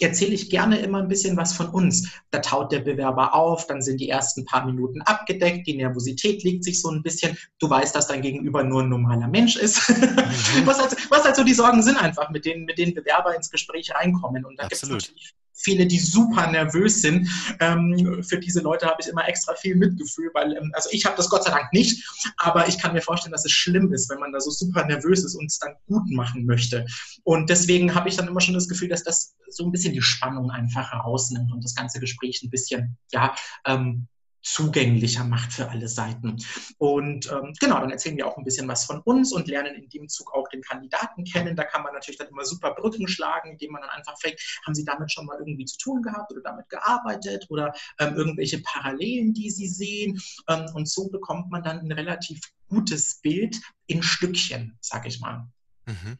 [0.00, 2.10] Erzähle ich gerne immer ein bisschen was von uns.
[2.30, 6.62] Da taut der Bewerber auf, dann sind die ersten paar Minuten abgedeckt, die Nervosität legt
[6.62, 7.36] sich so ein bisschen.
[7.58, 9.88] Du weißt, dass dein Gegenüber nur ein normaler Mensch ist.
[9.88, 10.16] Mhm.
[10.64, 13.50] was, halt, was halt so die Sorgen sind einfach, mit denen, mit denen Bewerber ins
[13.50, 14.44] Gespräch reinkommen.
[14.44, 17.28] Und da gibt es natürlich viele, die super nervös sind.
[17.60, 21.16] Ähm, für diese Leute habe ich immer extra viel Mitgefühl, weil, ähm, also ich habe
[21.16, 24.18] das Gott sei Dank nicht, aber ich kann mir vorstellen, dass es schlimm ist, wenn
[24.18, 26.84] man da so super nervös ist und es dann gut machen möchte.
[27.22, 30.02] Und deswegen habe ich dann immer schon das Gefühl, dass das so ein bisschen die
[30.02, 33.34] Spannung einfach herausnimmt und das ganze Gespräch ein bisschen, ja,
[33.66, 34.08] ähm,
[34.44, 36.36] zugänglicher macht für alle Seiten.
[36.78, 39.88] Und ähm, genau, dann erzählen wir auch ein bisschen was von uns und lernen in
[39.88, 41.56] dem Zug auch den Kandidaten kennen.
[41.56, 44.74] Da kann man natürlich dann immer super Brücken schlagen, indem man dann einfach fragt, haben
[44.74, 49.32] Sie damit schon mal irgendwie zu tun gehabt oder damit gearbeitet oder ähm, irgendwelche Parallelen,
[49.32, 50.20] die Sie sehen.
[50.48, 55.48] Ähm, und so bekommt man dann ein relativ gutes Bild in Stückchen, sag ich mal.
[55.86, 56.18] Mhm.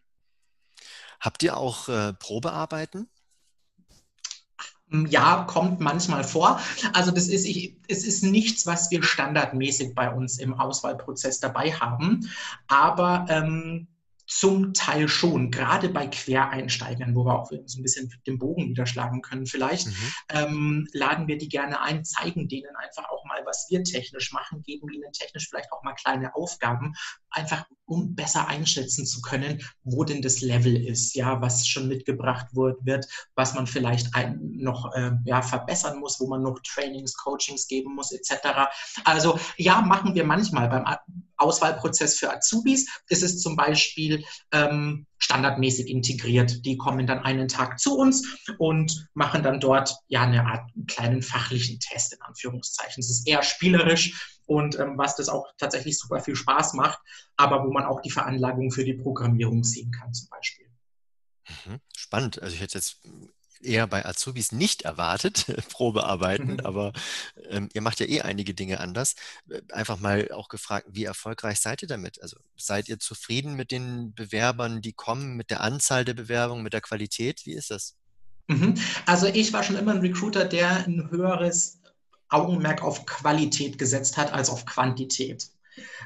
[1.20, 3.08] Habt ihr auch äh, Probearbeiten?
[5.08, 6.60] Ja, kommt manchmal vor.
[6.92, 11.72] Also das ist, ich, es ist nichts, was wir standardmäßig bei uns im Auswahlprozess dabei
[11.72, 12.30] haben.
[12.68, 13.88] Aber ähm,
[14.26, 19.20] zum Teil schon, gerade bei Quereinsteigern, wo wir auch so ein bisschen den Bogen niederschlagen
[19.20, 20.12] können vielleicht, mhm.
[20.30, 24.62] ähm, laden wir die gerne ein, zeigen denen einfach auch mal, was wir technisch machen,
[24.62, 26.94] geben ihnen technisch vielleicht auch mal kleine Aufgaben,
[27.30, 32.46] einfach um besser einschätzen zu können, wo denn das Level ist, ja, was schon mitgebracht
[32.52, 37.94] wird, was man vielleicht noch äh, ja, verbessern muss, wo man noch Trainings, Coachings geben
[37.94, 38.68] muss, etc.
[39.04, 40.84] Also ja, machen wir manchmal beim
[41.36, 42.88] Auswahlprozess für Azubis.
[43.08, 46.64] Ist es zum Beispiel ähm, standardmäßig integriert.
[46.64, 51.22] Die kommen dann einen Tag zu uns und machen dann dort ja eine Art kleinen
[51.22, 53.00] fachlichen Test in Anführungszeichen.
[53.00, 56.98] Es ist eher spielerisch und ähm, was das auch tatsächlich super viel Spaß macht,
[57.36, 60.66] aber wo man auch die Veranlagung für die Programmierung sehen kann zum Beispiel.
[61.48, 61.80] Mhm.
[61.96, 62.42] Spannend.
[62.42, 63.00] Also ich hätte jetzt
[63.64, 66.60] eher bei Azubis nicht erwartet, Probearbeiten, mhm.
[66.60, 66.92] aber
[67.48, 69.14] ähm, ihr macht ja eh einige Dinge anders.
[69.48, 72.22] Äh, einfach mal auch gefragt, wie erfolgreich seid ihr damit?
[72.22, 76.72] Also seid ihr zufrieden mit den Bewerbern, die kommen, mit der Anzahl der Bewerbungen, mit
[76.72, 77.46] der Qualität?
[77.46, 77.96] Wie ist das?
[78.48, 78.74] Mhm.
[79.06, 81.80] Also ich war schon immer ein Recruiter, der ein höheres
[82.28, 85.48] Augenmerk auf Qualität gesetzt hat als auf Quantität.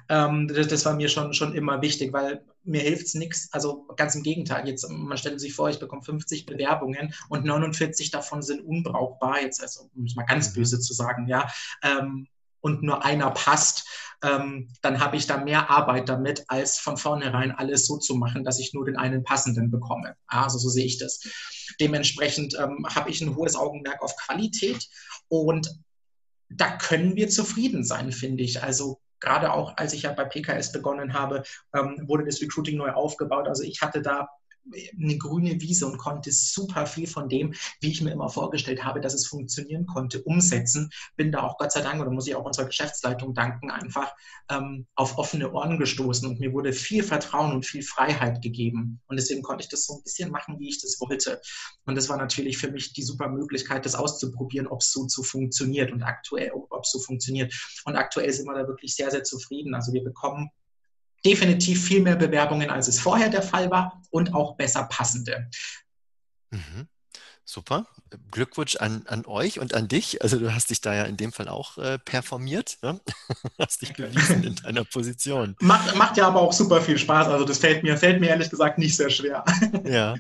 [0.09, 3.49] Ähm, das, das, war mir schon, schon immer wichtig, weil mir hilft es nichts.
[3.53, 4.67] Also ganz im Gegenteil.
[4.69, 9.43] Jetzt, man stellt sich vor, ich bekomme 50 Bewerbungen und 49 davon sind unbrauchbar.
[9.43, 10.55] Jetzt, also, um es mal ganz mhm.
[10.55, 11.51] böse zu sagen, ja.
[11.83, 12.29] Ähm,
[12.61, 13.87] und nur einer passt,
[14.23, 18.45] ähm, dann habe ich da mehr Arbeit damit, als von vornherein alles so zu machen,
[18.45, 20.17] dass ich nur den einen passenden bekomme.
[20.27, 21.21] Also so sehe ich das.
[21.81, 24.89] Dementsprechend ähm, habe ich ein hohes Augenmerk auf Qualität
[25.29, 25.71] und
[26.51, 28.63] da können wir zufrieden sein, finde ich.
[28.63, 31.43] Also gerade auch als ich ja bei PKS begonnen habe,
[31.75, 33.49] ähm, wurde das Recruiting neu aufgebaut.
[33.49, 34.29] Also ich hatte da
[35.01, 39.01] eine grüne Wiese und konnte super viel von dem, wie ich mir immer vorgestellt habe,
[39.01, 40.91] dass es funktionieren konnte, umsetzen.
[41.17, 44.13] Bin da auch Gott sei Dank, oder muss ich auch unserer Geschäftsleitung danken, einfach
[44.51, 49.01] ähm, auf offene Ohren gestoßen und mir wurde viel Vertrauen und viel Freiheit gegeben.
[49.07, 51.41] Und deswegen konnte ich das so ein bisschen machen, wie ich das wollte.
[51.85, 55.23] Und das war natürlich für mich die super Möglichkeit, das auszuprobieren, ob es so, so
[55.23, 57.53] funktioniert und aktuell, ob es so funktioniert.
[57.85, 59.75] Und aktuell sind wir da wirklich sehr, sehr zufrieden.
[59.75, 60.51] Also wir bekommen
[61.25, 65.49] definitiv viel mehr Bewerbungen, als es vorher der Fall war und auch besser passende.
[66.51, 66.89] Mhm.
[67.51, 67.87] Super.
[68.31, 70.21] Glückwunsch an, an euch und an dich.
[70.21, 73.01] Also du hast dich da ja in dem Fall auch äh, performiert, ne?
[73.59, 75.57] hast dich bewiesen in deiner Position.
[75.61, 77.29] Macht, macht ja aber auch super viel Spaß.
[77.29, 79.47] Also das fällt mir, fällt mir ehrlich gesagt nicht sehr schwer.
[79.85, 80.17] ja.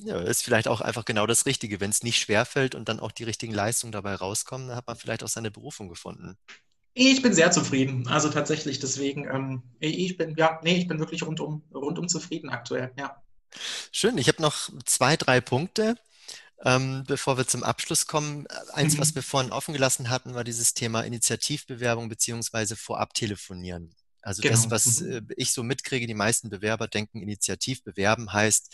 [0.00, 1.78] ja, ist vielleicht auch einfach genau das Richtige.
[1.78, 4.88] Wenn es nicht schwer fällt und dann auch die richtigen Leistungen dabei rauskommen, dann hat
[4.88, 6.36] man vielleicht auch seine Berufung gefunden.
[6.94, 8.06] Ich bin sehr zufrieden.
[8.06, 12.92] Also tatsächlich, deswegen, ähm, ich bin, ja, nee, ich bin wirklich rundum, rundum zufrieden aktuell,
[12.96, 13.20] ja.
[13.90, 15.96] Schön, ich habe noch zwei, drei Punkte,
[16.64, 18.46] ähm, bevor wir zum Abschluss kommen.
[18.72, 19.00] Eins, mhm.
[19.00, 23.94] was wir vorhin offen gelassen hatten, war dieses Thema Initiativbewerbung beziehungsweise vorab telefonieren.
[24.22, 24.54] Also genau.
[24.54, 25.12] das, was mhm.
[25.12, 28.72] äh, ich so mitkriege, die meisten Bewerber denken, Initiativ bewerben heißt,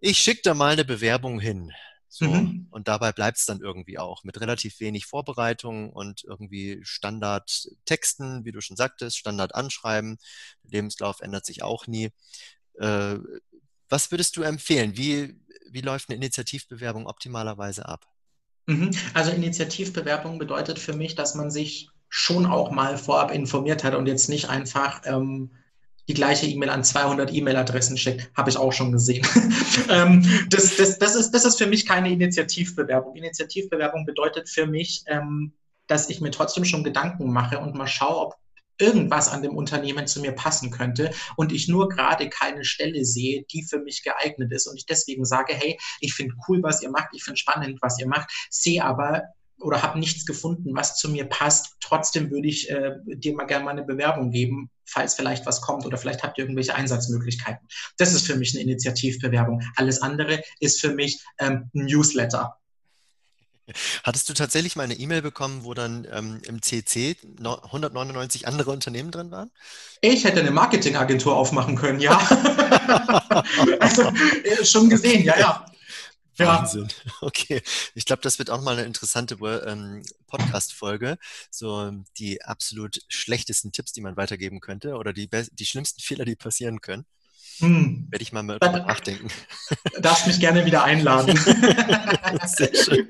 [0.00, 1.72] ich schicke da mal eine Bewerbung hin.
[2.08, 2.68] So, mhm.
[2.70, 8.52] Und dabei bleibt es dann irgendwie auch mit relativ wenig Vorbereitung und irgendwie Standardtexten, wie
[8.52, 10.18] du schon sagtest, Standardanschreiben.
[10.62, 12.10] Der Lebenslauf ändert sich auch nie.
[12.78, 13.18] Äh,
[13.88, 14.96] was würdest du empfehlen?
[14.96, 15.38] Wie,
[15.70, 18.06] wie läuft eine Initiativbewerbung optimalerweise ab?
[18.66, 18.90] Mhm.
[19.14, 24.06] Also Initiativbewerbung bedeutet für mich, dass man sich schon auch mal vorab informiert hat und
[24.06, 25.50] jetzt nicht einfach ähm,
[26.08, 29.26] die gleiche E-Mail an 200 E-Mail-Adressen schickt, habe ich auch schon gesehen.
[29.88, 33.16] ähm, das, das, das, ist, das ist für mich keine Initiativbewerbung.
[33.16, 35.52] Initiativbewerbung bedeutet für mich, ähm,
[35.86, 38.34] dass ich mir trotzdem schon Gedanken mache und mal schaue, ob
[38.78, 43.44] irgendwas an dem Unternehmen zu mir passen könnte und ich nur gerade keine Stelle sehe,
[43.50, 46.90] die für mich geeignet ist und ich deswegen sage, hey, ich finde cool, was ihr
[46.90, 49.22] macht, ich finde spannend, was ihr macht, sehe aber
[49.60, 51.76] oder habe nichts gefunden, was zu mir passt.
[51.80, 55.86] Trotzdem würde ich äh, dir mal gerne mal eine Bewerbung geben, falls vielleicht was kommt
[55.86, 57.66] oder vielleicht habt ihr irgendwelche Einsatzmöglichkeiten.
[57.96, 59.62] Das ist für mich eine Initiativbewerbung.
[59.76, 62.56] Alles andere ist für mich ähm, Newsletter.
[64.04, 69.10] Hattest du tatsächlich mal eine E-Mail bekommen, wo dann ähm, im CC 199 andere Unternehmen
[69.10, 69.50] drin waren?
[70.02, 72.16] Ich hätte eine Marketingagentur aufmachen können, ja.
[73.80, 75.66] also äh, schon gesehen, ja, ja.
[76.38, 76.88] Wahnsinn.
[77.20, 77.62] Okay.
[77.94, 81.18] Ich glaube, das wird auch mal eine interessante ähm, Podcast-Folge.
[81.50, 86.36] So die absolut schlechtesten Tipps, die man weitergeben könnte oder die, die schlimmsten Fehler, die
[86.36, 87.06] passieren können.
[87.58, 88.06] Hm.
[88.10, 89.28] Werde ich mal, mal nachdenken.
[90.00, 91.36] Darfst mich gerne wieder einladen.
[92.46, 93.08] Sehr schön.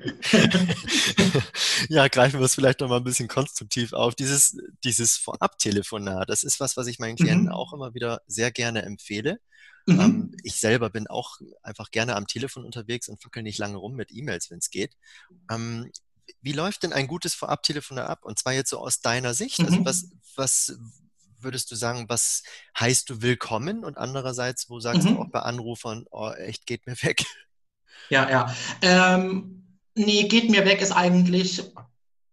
[1.89, 4.15] ja, greifen wir es vielleicht noch mal ein bisschen konstruktiv auf.
[4.15, 7.51] Dieses, dieses Vorab-Telefonat, das ist was, was ich meinen Klienten mhm.
[7.51, 9.39] auch immer wieder sehr gerne empfehle.
[9.87, 9.99] Mhm.
[9.99, 13.95] Ähm, ich selber bin auch einfach gerne am Telefon unterwegs und fackel nicht lange rum
[13.95, 14.95] mit E-Mails, wenn es geht.
[15.49, 15.89] Ähm,
[16.41, 18.25] wie läuft denn ein gutes Vorab-Telefonat ab?
[18.25, 19.61] Und zwar jetzt so aus deiner Sicht.
[19.61, 19.85] Also mhm.
[19.85, 20.77] was, was
[21.39, 22.43] würdest du sagen, was
[22.77, 23.85] heißt du willkommen?
[23.85, 25.15] Und andererseits, wo sagst mhm.
[25.15, 27.23] du auch bei Anrufern, oh, echt, geht mir weg?
[28.09, 28.55] Ja, ja.
[28.81, 31.63] Ähm, nee, geht mir weg ist eigentlich,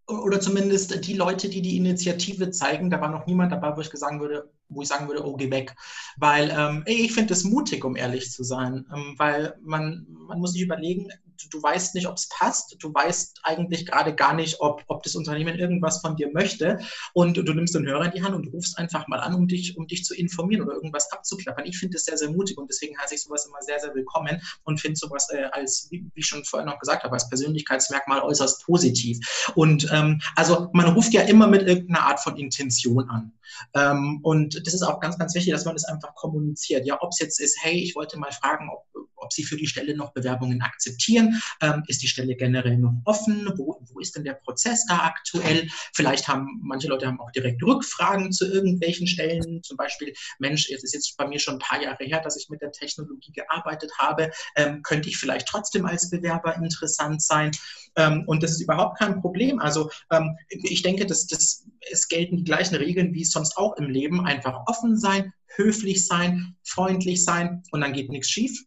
[0.06, 3.90] oder zumindest die Leute, die die Initiative zeigen, da war noch niemand dabei, wo ich
[3.90, 5.74] sagen würde, wo ich sagen würde, oh, geh weg.
[6.16, 8.86] Weil ähm, ich finde es mutig, um ehrlich zu sein.
[8.94, 11.08] Ähm, weil man, man muss sich überlegen,
[11.50, 12.76] du, weißt nicht, ob es passt.
[12.78, 16.78] Du weißt eigentlich gerade gar nicht, ob, ob das Unternehmen irgendwas von dir möchte.
[17.12, 19.76] Und du nimmst den Hörer in die Hand und rufst einfach mal an, um dich,
[19.76, 21.66] um dich zu informieren oder irgendwas abzuklappern.
[21.66, 24.40] Ich finde das sehr, sehr mutig und deswegen heiße ich sowas immer sehr, sehr willkommen
[24.64, 28.20] und finde sowas äh, als, wie, wie ich schon vorhin noch gesagt habe, als Persönlichkeitsmerkmal
[28.20, 29.18] äußerst positiv.
[29.54, 33.32] Und ähm, also man ruft ja immer mit irgendeiner Art von Intention an.
[33.74, 36.86] Ähm, und das ist auch ganz, ganz wichtig, dass man das einfach kommuniziert.
[36.86, 38.84] Ja, ob es jetzt ist, hey, ich wollte mal fragen, ob,
[39.24, 41.40] ob Sie für die Stelle noch Bewerbungen akzeptieren.
[41.60, 43.50] Ähm, ist die Stelle generell noch offen?
[43.56, 45.68] Wo, wo ist denn der Prozess da aktuell?
[45.94, 49.62] Vielleicht haben manche Leute haben auch direkt Rückfragen zu irgendwelchen Stellen.
[49.62, 52.48] Zum Beispiel, Mensch, es ist jetzt bei mir schon ein paar Jahre her, dass ich
[52.48, 54.30] mit der Technologie gearbeitet habe.
[54.56, 57.50] Ähm, könnte ich vielleicht trotzdem als Bewerber interessant sein?
[57.96, 59.58] Ähm, und das ist überhaupt kein Problem.
[59.58, 63.88] Also ähm, ich denke, dass, dass es gelten die gleichen Regeln wie sonst auch im
[63.88, 64.26] Leben.
[64.26, 68.64] Einfach offen sein, höflich sein, freundlich sein und dann geht nichts schief.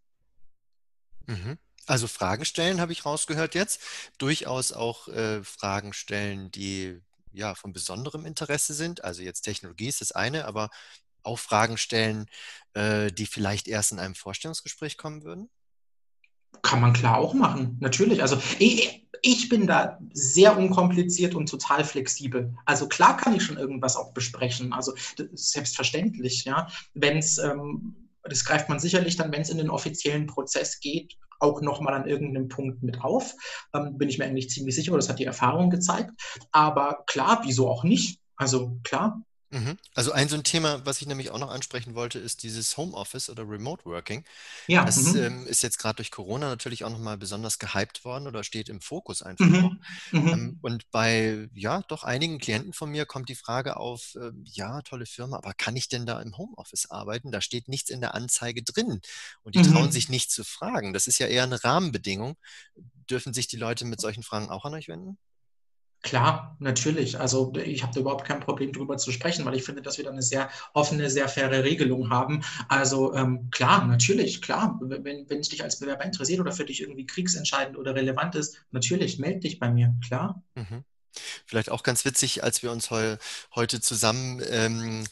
[1.27, 1.57] Mhm.
[1.85, 3.81] Also Fragen stellen, habe ich rausgehört jetzt.
[4.17, 6.99] Durchaus auch äh, Fragen stellen, die
[7.31, 9.03] ja von besonderem Interesse sind.
[9.03, 10.69] Also jetzt Technologie ist das eine, aber
[11.23, 12.25] auch Fragen stellen,
[12.73, 15.49] äh, die vielleicht erst in einem Vorstellungsgespräch kommen würden?
[16.61, 18.21] Kann man klar auch machen, natürlich.
[18.21, 22.55] Also ich, ich bin da sehr unkompliziert und total flexibel.
[22.65, 24.73] Also klar kann ich schon irgendwas auch besprechen.
[24.73, 24.93] Also
[25.33, 26.67] selbstverständlich, ja.
[26.93, 31.15] Wenn es, ähm, das greift man sicherlich dann, wenn es in den offiziellen Prozess geht,
[31.39, 33.33] auch nochmal an irgendeinem Punkt mit auf.
[33.73, 36.11] Ähm, bin ich mir eigentlich ziemlich sicher, das hat die Erfahrung gezeigt.
[36.51, 38.19] Aber klar, wieso auch nicht?
[38.35, 39.77] Also klar, Mhm.
[39.95, 43.29] Also ein so ein Thema, was ich nämlich auch noch ansprechen wollte, ist dieses Homeoffice
[43.29, 44.25] oder Remote Working.
[44.67, 44.85] Ja.
[44.85, 45.15] Das Mhm.
[45.15, 48.81] ähm, ist jetzt gerade durch Corona natürlich auch nochmal besonders gehypt worden oder steht im
[48.81, 49.45] Fokus einfach.
[49.45, 49.79] Mhm.
[50.11, 50.33] Mhm.
[50.33, 54.81] Ähm, und bei ja doch einigen Klienten von mir kommt die Frage auf, äh, ja,
[54.83, 57.31] tolle Firma, aber kann ich denn da im Homeoffice arbeiten?
[57.31, 59.01] Da steht nichts in der Anzeige drin
[59.43, 59.91] und die trauen Mhm.
[59.91, 60.93] sich nicht zu fragen.
[60.93, 62.37] Das ist ja eher eine Rahmenbedingung.
[63.09, 65.17] Dürfen sich die Leute mit solchen Fragen auch an euch wenden?
[66.03, 67.19] Klar, natürlich.
[67.19, 70.05] Also ich habe da überhaupt kein Problem drüber zu sprechen, weil ich finde, dass wir
[70.05, 72.43] da eine sehr offene, sehr faire Regelung haben.
[72.69, 74.79] Also ähm, klar, natürlich, klar.
[74.81, 78.57] Wenn, wenn es dich als Bewerber interessiert oder für dich irgendwie kriegsentscheidend oder relevant ist,
[78.71, 80.43] natürlich, melde dich bei mir, klar.
[80.55, 80.83] Mhm.
[81.45, 83.17] Vielleicht auch ganz witzig, als wir uns heu,
[83.55, 85.03] heute zusammen ähm,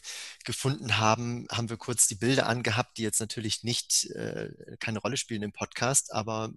[0.44, 5.16] gefunden haben, haben wir kurz die Bilder angehabt, die jetzt natürlich nicht äh, keine Rolle
[5.16, 6.52] spielen im Podcast, aber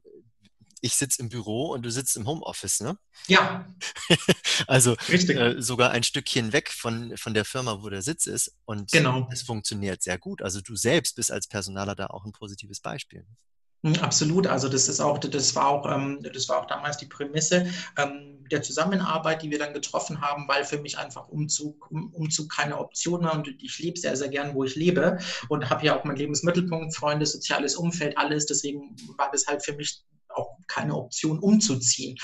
[0.82, 2.98] ich sitze im Büro und du sitzt im Homeoffice, ne?
[3.28, 3.65] Ja.
[4.68, 8.56] also äh, sogar ein Stückchen weg von, von der Firma, wo der Sitz ist.
[8.65, 9.28] Und genau.
[9.32, 10.42] es funktioniert sehr gut.
[10.42, 13.26] Also du selbst bist als Personaler da auch ein positives Beispiel.
[13.84, 17.06] Hm, absolut, also das ist auch, das war auch, ähm, das war auch damals die
[17.06, 22.52] Prämisse ähm, der Zusammenarbeit, die wir dann getroffen haben, weil für mich einfach Umzug, Umzug
[22.52, 25.98] keine Option war und ich lebe sehr, sehr gern, wo ich lebe und habe ja
[25.98, 28.48] auch meinen Lebensmittelpunkt, Freunde, soziales Umfeld, alles.
[28.48, 32.18] Deswegen war das halt für mich auch keine Option umzuziehen.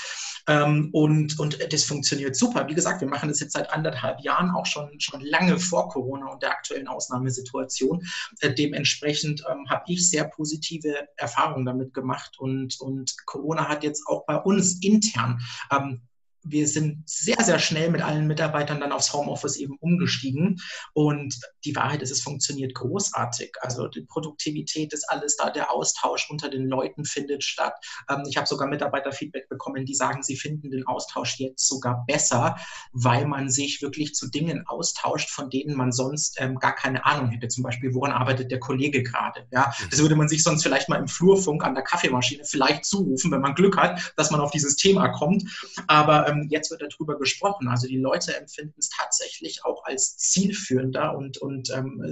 [0.48, 2.68] Ähm, und, und das funktioniert super.
[2.68, 6.26] Wie gesagt, wir machen das jetzt seit anderthalb Jahren, auch schon, schon lange vor Corona
[6.26, 8.06] und der aktuellen Ausnahmesituation.
[8.40, 14.06] Äh, dementsprechend ähm, habe ich sehr positive Erfahrungen damit gemacht und, und Corona hat jetzt
[14.06, 15.40] auch bei uns intern
[15.70, 16.02] ähm,
[16.48, 20.60] wir sind sehr, sehr schnell mit allen Mitarbeitern dann aufs Homeoffice eben umgestiegen.
[20.92, 23.54] Und die Wahrheit ist, es funktioniert großartig.
[23.60, 27.74] Also die Produktivität ist alles da, der Austausch unter den Leuten findet statt.
[28.08, 32.56] Ähm, ich habe sogar Mitarbeiterfeedback bekommen, die sagen, sie finden den Austausch jetzt sogar besser,
[32.92, 37.30] weil man sich wirklich zu Dingen austauscht, von denen man sonst ähm, gar keine Ahnung
[37.30, 37.48] hätte.
[37.48, 39.46] Zum Beispiel, woran arbeitet der Kollege gerade?
[39.50, 39.90] Ja, mhm.
[39.90, 43.40] das würde man sich sonst vielleicht mal im Flurfunk an der Kaffeemaschine vielleicht zurufen, wenn
[43.40, 45.44] man Glück hat, dass man auf dieses Thema kommt.
[45.86, 47.68] Aber ähm, jetzt wird darüber gesprochen.
[47.68, 52.02] Also die Leute empfinden es tatsächlich auch als zielführender und, und ähm,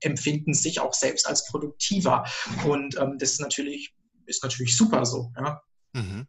[0.00, 2.24] empfinden sich auch selbst als produktiver.
[2.66, 3.94] Und ähm, das ist natürlich,
[4.26, 5.32] ist natürlich super so.
[5.36, 5.62] Ja.
[5.92, 6.26] Mhm.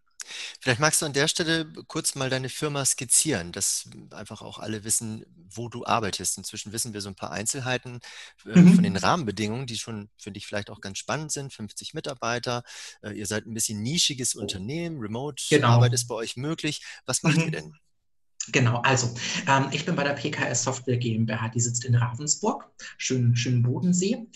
[0.59, 4.83] Vielleicht magst du an der Stelle kurz mal deine Firma skizzieren, dass einfach auch alle
[4.83, 6.37] wissen, wo du arbeitest.
[6.37, 7.99] Inzwischen wissen wir so ein paar Einzelheiten
[8.45, 8.75] äh, mhm.
[8.75, 11.53] von den Rahmenbedingungen, die schon, finde ich, vielleicht auch ganz spannend sind.
[11.53, 12.63] 50 Mitarbeiter,
[13.01, 15.93] äh, ihr seid ein bisschen nischiges Unternehmen, Remote-Arbeit genau.
[15.93, 16.83] ist bei euch möglich.
[17.05, 17.43] Was macht mhm.
[17.43, 17.80] ihr denn?
[18.47, 19.13] Genau, also
[19.47, 24.27] ähm, ich bin bei der PKS Software GmbH, die sitzt in Ravensburg, schön, schön Bodensee.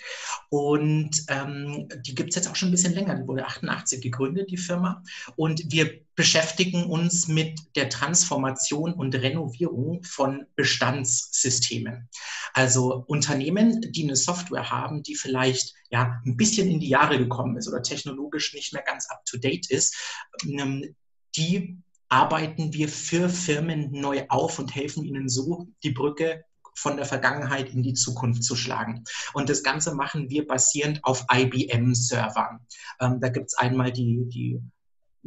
[0.50, 4.52] Und ähm, die gibt es jetzt auch schon ein bisschen länger, die wurde 88 gegründet,
[4.52, 5.02] die Firma.
[5.36, 12.10] Und wir beschäftigen uns mit der Transformation und Renovierung von Bestandssystemen.
[12.54, 17.58] Also Unternehmen, die eine Software haben, die vielleicht ja ein bisschen in die Jahre gekommen
[17.58, 19.96] ist oder technologisch nicht mehr ganz up-to-date ist,
[20.48, 20.96] ähm,
[21.36, 21.78] die
[22.10, 26.44] arbeiten wir für Firmen neu auf und helfen ihnen so, die Brücke
[26.76, 29.04] von der Vergangenheit in die Zukunft zu schlagen.
[29.34, 32.60] Und das Ganze machen wir basierend auf IBM-Servern.
[33.00, 34.60] Ähm, da gibt es einmal die, die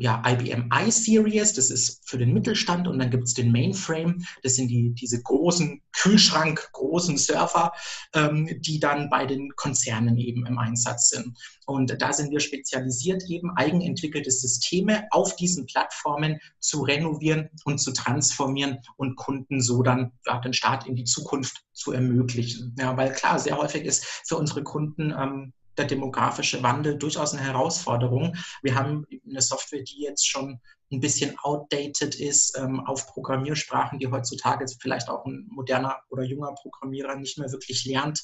[0.01, 4.55] ja, IBM iSeries, das ist für den Mittelstand und dann gibt es den Mainframe, das
[4.55, 7.73] sind die, diese großen Kühlschrank, großen Server,
[8.15, 11.37] ähm, die dann bei den Konzernen eben im Einsatz sind.
[11.67, 17.93] Und da sind wir spezialisiert, eben eigenentwickelte Systeme auf diesen Plattformen zu renovieren und zu
[17.93, 22.77] transformieren und Kunden so dann ja, den Start in die Zukunft zu ermöglichen.
[22.79, 27.43] Ja, weil klar, sehr häufig ist für unsere Kunden ähm, der demografische Wandel durchaus eine
[27.43, 28.37] Herausforderung.
[28.63, 30.61] Wir haben eine Software, die jetzt schon
[30.91, 36.55] ein bisschen outdated ist ähm, auf Programmiersprachen, die heutzutage vielleicht auch ein moderner oder junger
[36.55, 38.23] Programmierer nicht mehr wirklich lernt.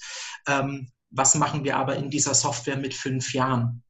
[0.48, 3.82] Ähm, was machen wir aber in dieser Software mit fünf Jahren?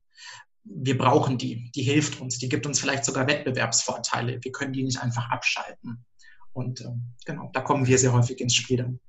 [0.64, 4.42] Wir brauchen die, die hilft uns, die gibt uns vielleicht sogar Wettbewerbsvorteile.
[4.42, 6.04] Wir können die nicht einfach abschalten.
[6.52, 9.00] Und ähm, genau, da kommen wir sehr häufig ins Spiel dann.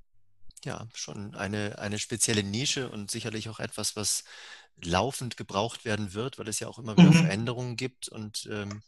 [0.66, 4.24] Ja, schon eine, eine spezielle Nische und sicherlich auch etwas, was
[4.84, 7.14] laufend gebraucht werden wird, weil es ja auch immer wieder mhm.
[7.14, 8.82] Veränderungen gibt und ähm,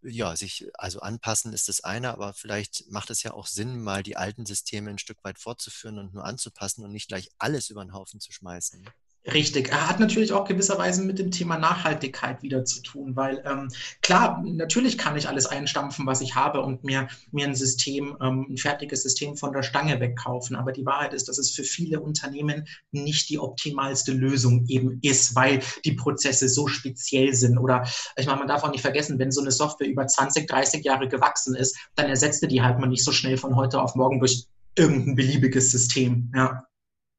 [0.00, 4.02] ja, sich also anpassen ist das eine, aber vielleicht macht es ja auch Sinn, mal
[4.02, 7.84] die alten Systeme ein Stück weit fortzuführen und nur anzupassen und nicht gleich alles über
[7.84, 8.88] den Haufen zu schmeißen.
[9.26, 9.68] Richtig.
[9.68, 13.68] Er hat natürlich auch gewisserweise mit dem Thema Nachhaltigkeit wieder zu tun, weil ähm,
[14.00, 18.46] klar, natürlich kann ich alles einstampfen, was ich habe und mir, mir ein System, ähm,
[18.48, 20.56] ein fertiges System von der Stange wegkaufen.
[20.56, 25.36] Aber die Wahrheit ist, dass es für viele Unternehmen nicht die optimalste Lösung eben ist,
[25.36, 27.58] weil die Prozesse so speziell sind.
[27.58, 30.82] Oder ich meine, man darf auch nicht vergessen, wenn so eine Software über 20, 30
[30.82, 34.18] Jahre gewachsen ist, dann ersetzte die halt man nicht so schnell von heute auf morgen
[34.18, 34.46] durch
[34.76, 36.32] irgendein beliebiges System.
[36.34, 36.64] Ja.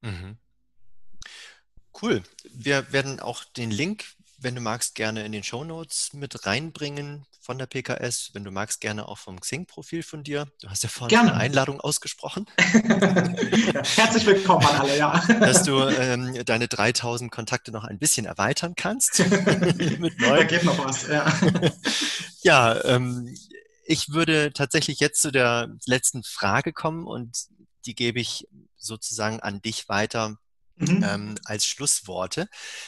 [0.01, 0.40] Mhm.
[2.01, 2.23] Cool.
[2.51, 4.05] Wir werden auch den Link,
[4.39, 8.31] wenn du magst, gerne in den Show Notes mit reinbringen von der PKS.
[8.33, 10.47] Wenn du magst, gerne auch vom Xing-Profil von dir.
[10.61, 11.33] Du hast ja vorhin gerne.
[11.33, 12.47] eine Einladung ausgesprochen.
[12.57, 15.23] herzlich willkommen an alle, ja.
[15.39, 19.19] Dass du ähm, deine 3000 Kontakte noch ein bisschen erweitern kannst.
[19.99, 21.31] mit Da geht noch was, ja.
[22.41, 23.35] ja, ähm,
[23.85, 27.45] ich würde tatsächlich jetzt zu der letzten Frage kommen und
[27.85, 28.47] die gebe ich
[28.77, 30.37] sozusagen an dich weiter
[30.89, 31.03] mhm.
[31.03, 32.47] ähm, als Schlussworte.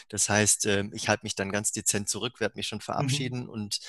[0.10, 2.84] Das heißt, äh, ich halte mich dann ganz dezent zurück, werde mich schon mhm.
[2.84, 3.50] verabschieden mhm.
[3.50, 3.80] und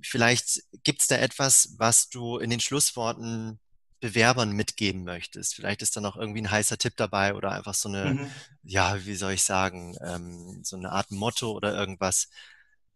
[0.00, 3.58] vielleicht gibt es da etwas, was du in den Schlussworten
[4.00, 5.54] Bewerbern mitgeben möchtest.
[5.54, 8.30] Vielleicht ist da noch irgendwie ein heißer Tipp dabei oder einfach so eine, mhm.
[8.62, 12.28] ja, wie soll ich sagen, ähm, so eine Art Motto oder irgendwas.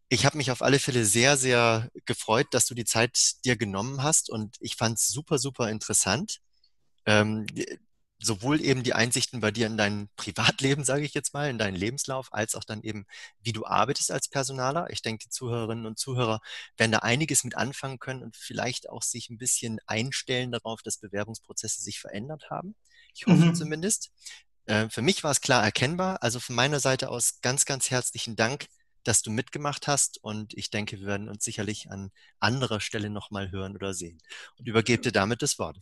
[0.09, 4.03] Ich habe mich auf alle Fälle sehr, sehr gefreut, dass du die Zeit dir genommen
[4.03, 6.41] hast und ich fand es super, super interessant.
[7.07, 7.47] Ähm,
[8.23, 11.77] sowohl eben die Einsichten bei dir in dein Privatleben, sage ich jetzt mal, in deinen
[11.77, 13.07] Lebenslauf, als auch dann eben,
[13.41, 14.89] wie du arbeitest als Personaler.
[14.91, 16.41] Ich denke, die Zuhörerinnen und Zuhörer
[16.77, 20.99] werden da einiges mit anfangen können und vielleicht auch sich ein bisschen einstellen darauf, dass
[20.99, 22.75] Bewerbungsprozesse sich verändert haben.
[23.15, 23.55] Ich hoffe mhm.
[23.55, 24.11] zumindest.
[24.67, 26.23] Äh, für mich war es klar erkennbar.
[26.23, 28.67] Also von meiner Seite aus ganz, ganz herzlichen Dank,
[29.03, 33.51] dass du mitgemacht hast und ich denke, wir werden uns sicherlich an anderer Stelle nochmal
[33.51, 34.21] hören oder sehen.
[34.59, 35.81] Und übergebe dir damit das Wort.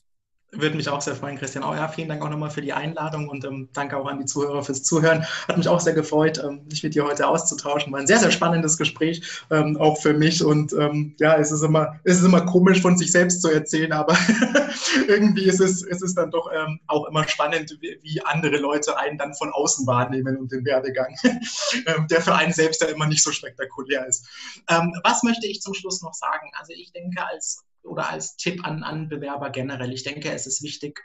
[0.51, 1.63] Würde mich auch sehr freuen, Christian.
[1.63, 4.25] Auch, ja, vielen Dank auch nochmal für die Einladung und ähm, danke auch an die
[4.25, 5.27] Zuhörer fürs Zuhören.
[5.47, 7.93] Hat mich auch sehr gefreut, ähm, mich mit dir heute auszutauschen.
[7.93, 9.21] War ein sehr, sehr spannendes Gespräch,
[9.51, 10.43] ähm, auch für mich.
[10.43, 13.93] Und ähm, ja, es ist, immer, es ist immer komisch, von sich selbst zu erzählen,
[13.93, 14.17] aber
[15.07, 19.19] irgendwie ist es, ist dann doch ähm, auch immer spannend, wie, wie, andere Leute einen
[19.19, 23.23] dann von außen wahrnehmen und den Werdegang, ähm, der für einen selbst ja immer nicht
[23.23, 24.27] so spektakulär ist.
[24.67, 26.51] was möchte ich zum Schluss noch sagen?
[26.59, 29.93] Also ich denke, als oder als Tipp an, an Bewerber generell.
[29.93, 31.01] Ich denke, es ist wichtig,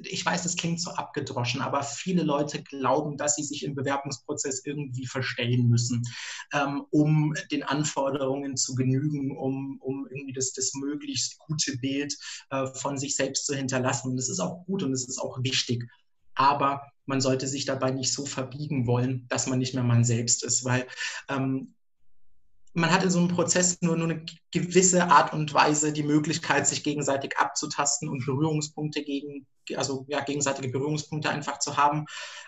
[0.00, 4.64] ich weiß, das klingt so abgedroschen, aber viele Leute glauben, dass sie sich im Bewerbungsprozess
[4.64, 6.02] irgendwie verstellen müssen,
[6.52, 12.16] ähm, um den Anforderungen zu genügen, um, um irgendwie das, das möglichst gute Bild
[12.50, 14.10] äh, von sich selbst zu hinterlassen.
[14.10, 15.88] Und das ist auch gut und es ist auch wichtig.
[16.34, 20.44] Aber man sollte sich dabei nicht so verbiegen wollen, dass man nicht mehr man selbst
[20.44, 20.86] ist, weil
[21.28, 21.74] ähm,
[22.72, 26.66] man hat in so einem Prozess nur, nur eine gewisse Art und Weise die Möglichkeit,
[26.66, 29.46] sich gegenseitig abzutasten und Berührungspunkte gegen,
[29.76, 32.06] also ja, gegenseitige Berührungspunkte einfach zu haben.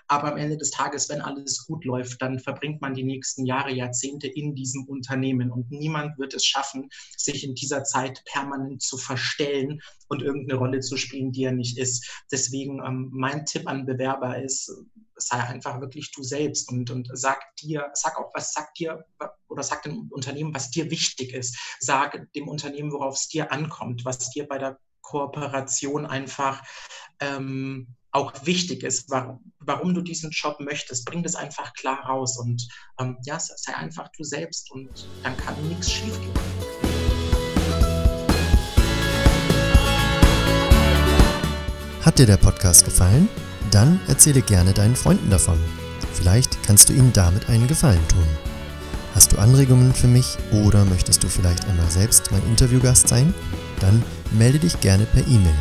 [0.08, 3.72] Aber am Ende des Tages, wenn alles gut läuft, dann verbringt man die nächsten Jahre,
[3.72, 8.98] Jahrzehnte in diesem Unternehmen und niemand wird es schaffen, sich in dieser Zeit permanent zu
[8.98, 12.24] verstellen und irgendeine Rolle zu spielen, die er nicht ist.
[12.32, 14.72] Deswegen ähm, mein Tipp an Bewerber ist,
[15.16, 19.04] sei einfach wirklich du selbst und, und sag dir, sag auch was, sag dir
[19.48, 21.56] oder sag dem Unternehmen, was dir wichtig ist.
[21.92, 26.62] Sag dem Unternehmen, worauf es dir ankommt, was dir bei der Kooperation einfach
[27.20, 31.04] ähm, auch wichtig ist, warum, warum, du diesen Job möchtest.
[31.04, 32.66] Bring das einfach klar raus und
[32.98, 36.32] ähm, ja, sei einfach du selbst und dann kann nichts schiefgehen.
[42.00, 43.28] Hat dir der Podcast gefallen?
[43.70, 45.62] Dann erzähle gerne deinen Freunden davon.
[46.14, 48.51] Vielleicht kannst du ihnen damit einen Gefallen tun.
[49.32, 53.32] Du Anregungen für mich oder möchtest du vielleicht einmal selbst mein Interviewgast sein?
[53.80, 54.02] Dann
[54.32, 55.54] melde dich gerne per E-Mail.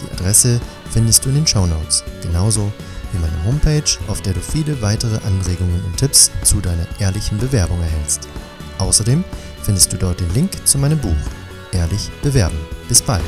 [0.00, 0.60] Die Adresse
[0.90, 2.72] findest du in den Show Notes, genauso
[3.12, 7.80] wie meine Homepage, auf der du viele weitere Anregungen und Tipps zu deiner ehrlichen Bewerbung
[7.80, 8.28] erhältst.
[8.78, 9.24] Außerdem
[9.62, 11.16] findest du dort den Link zu meinem Buch
[11.72, 12.56] Ehrlich bewerben.
[12.88, 13.24] Bis bald!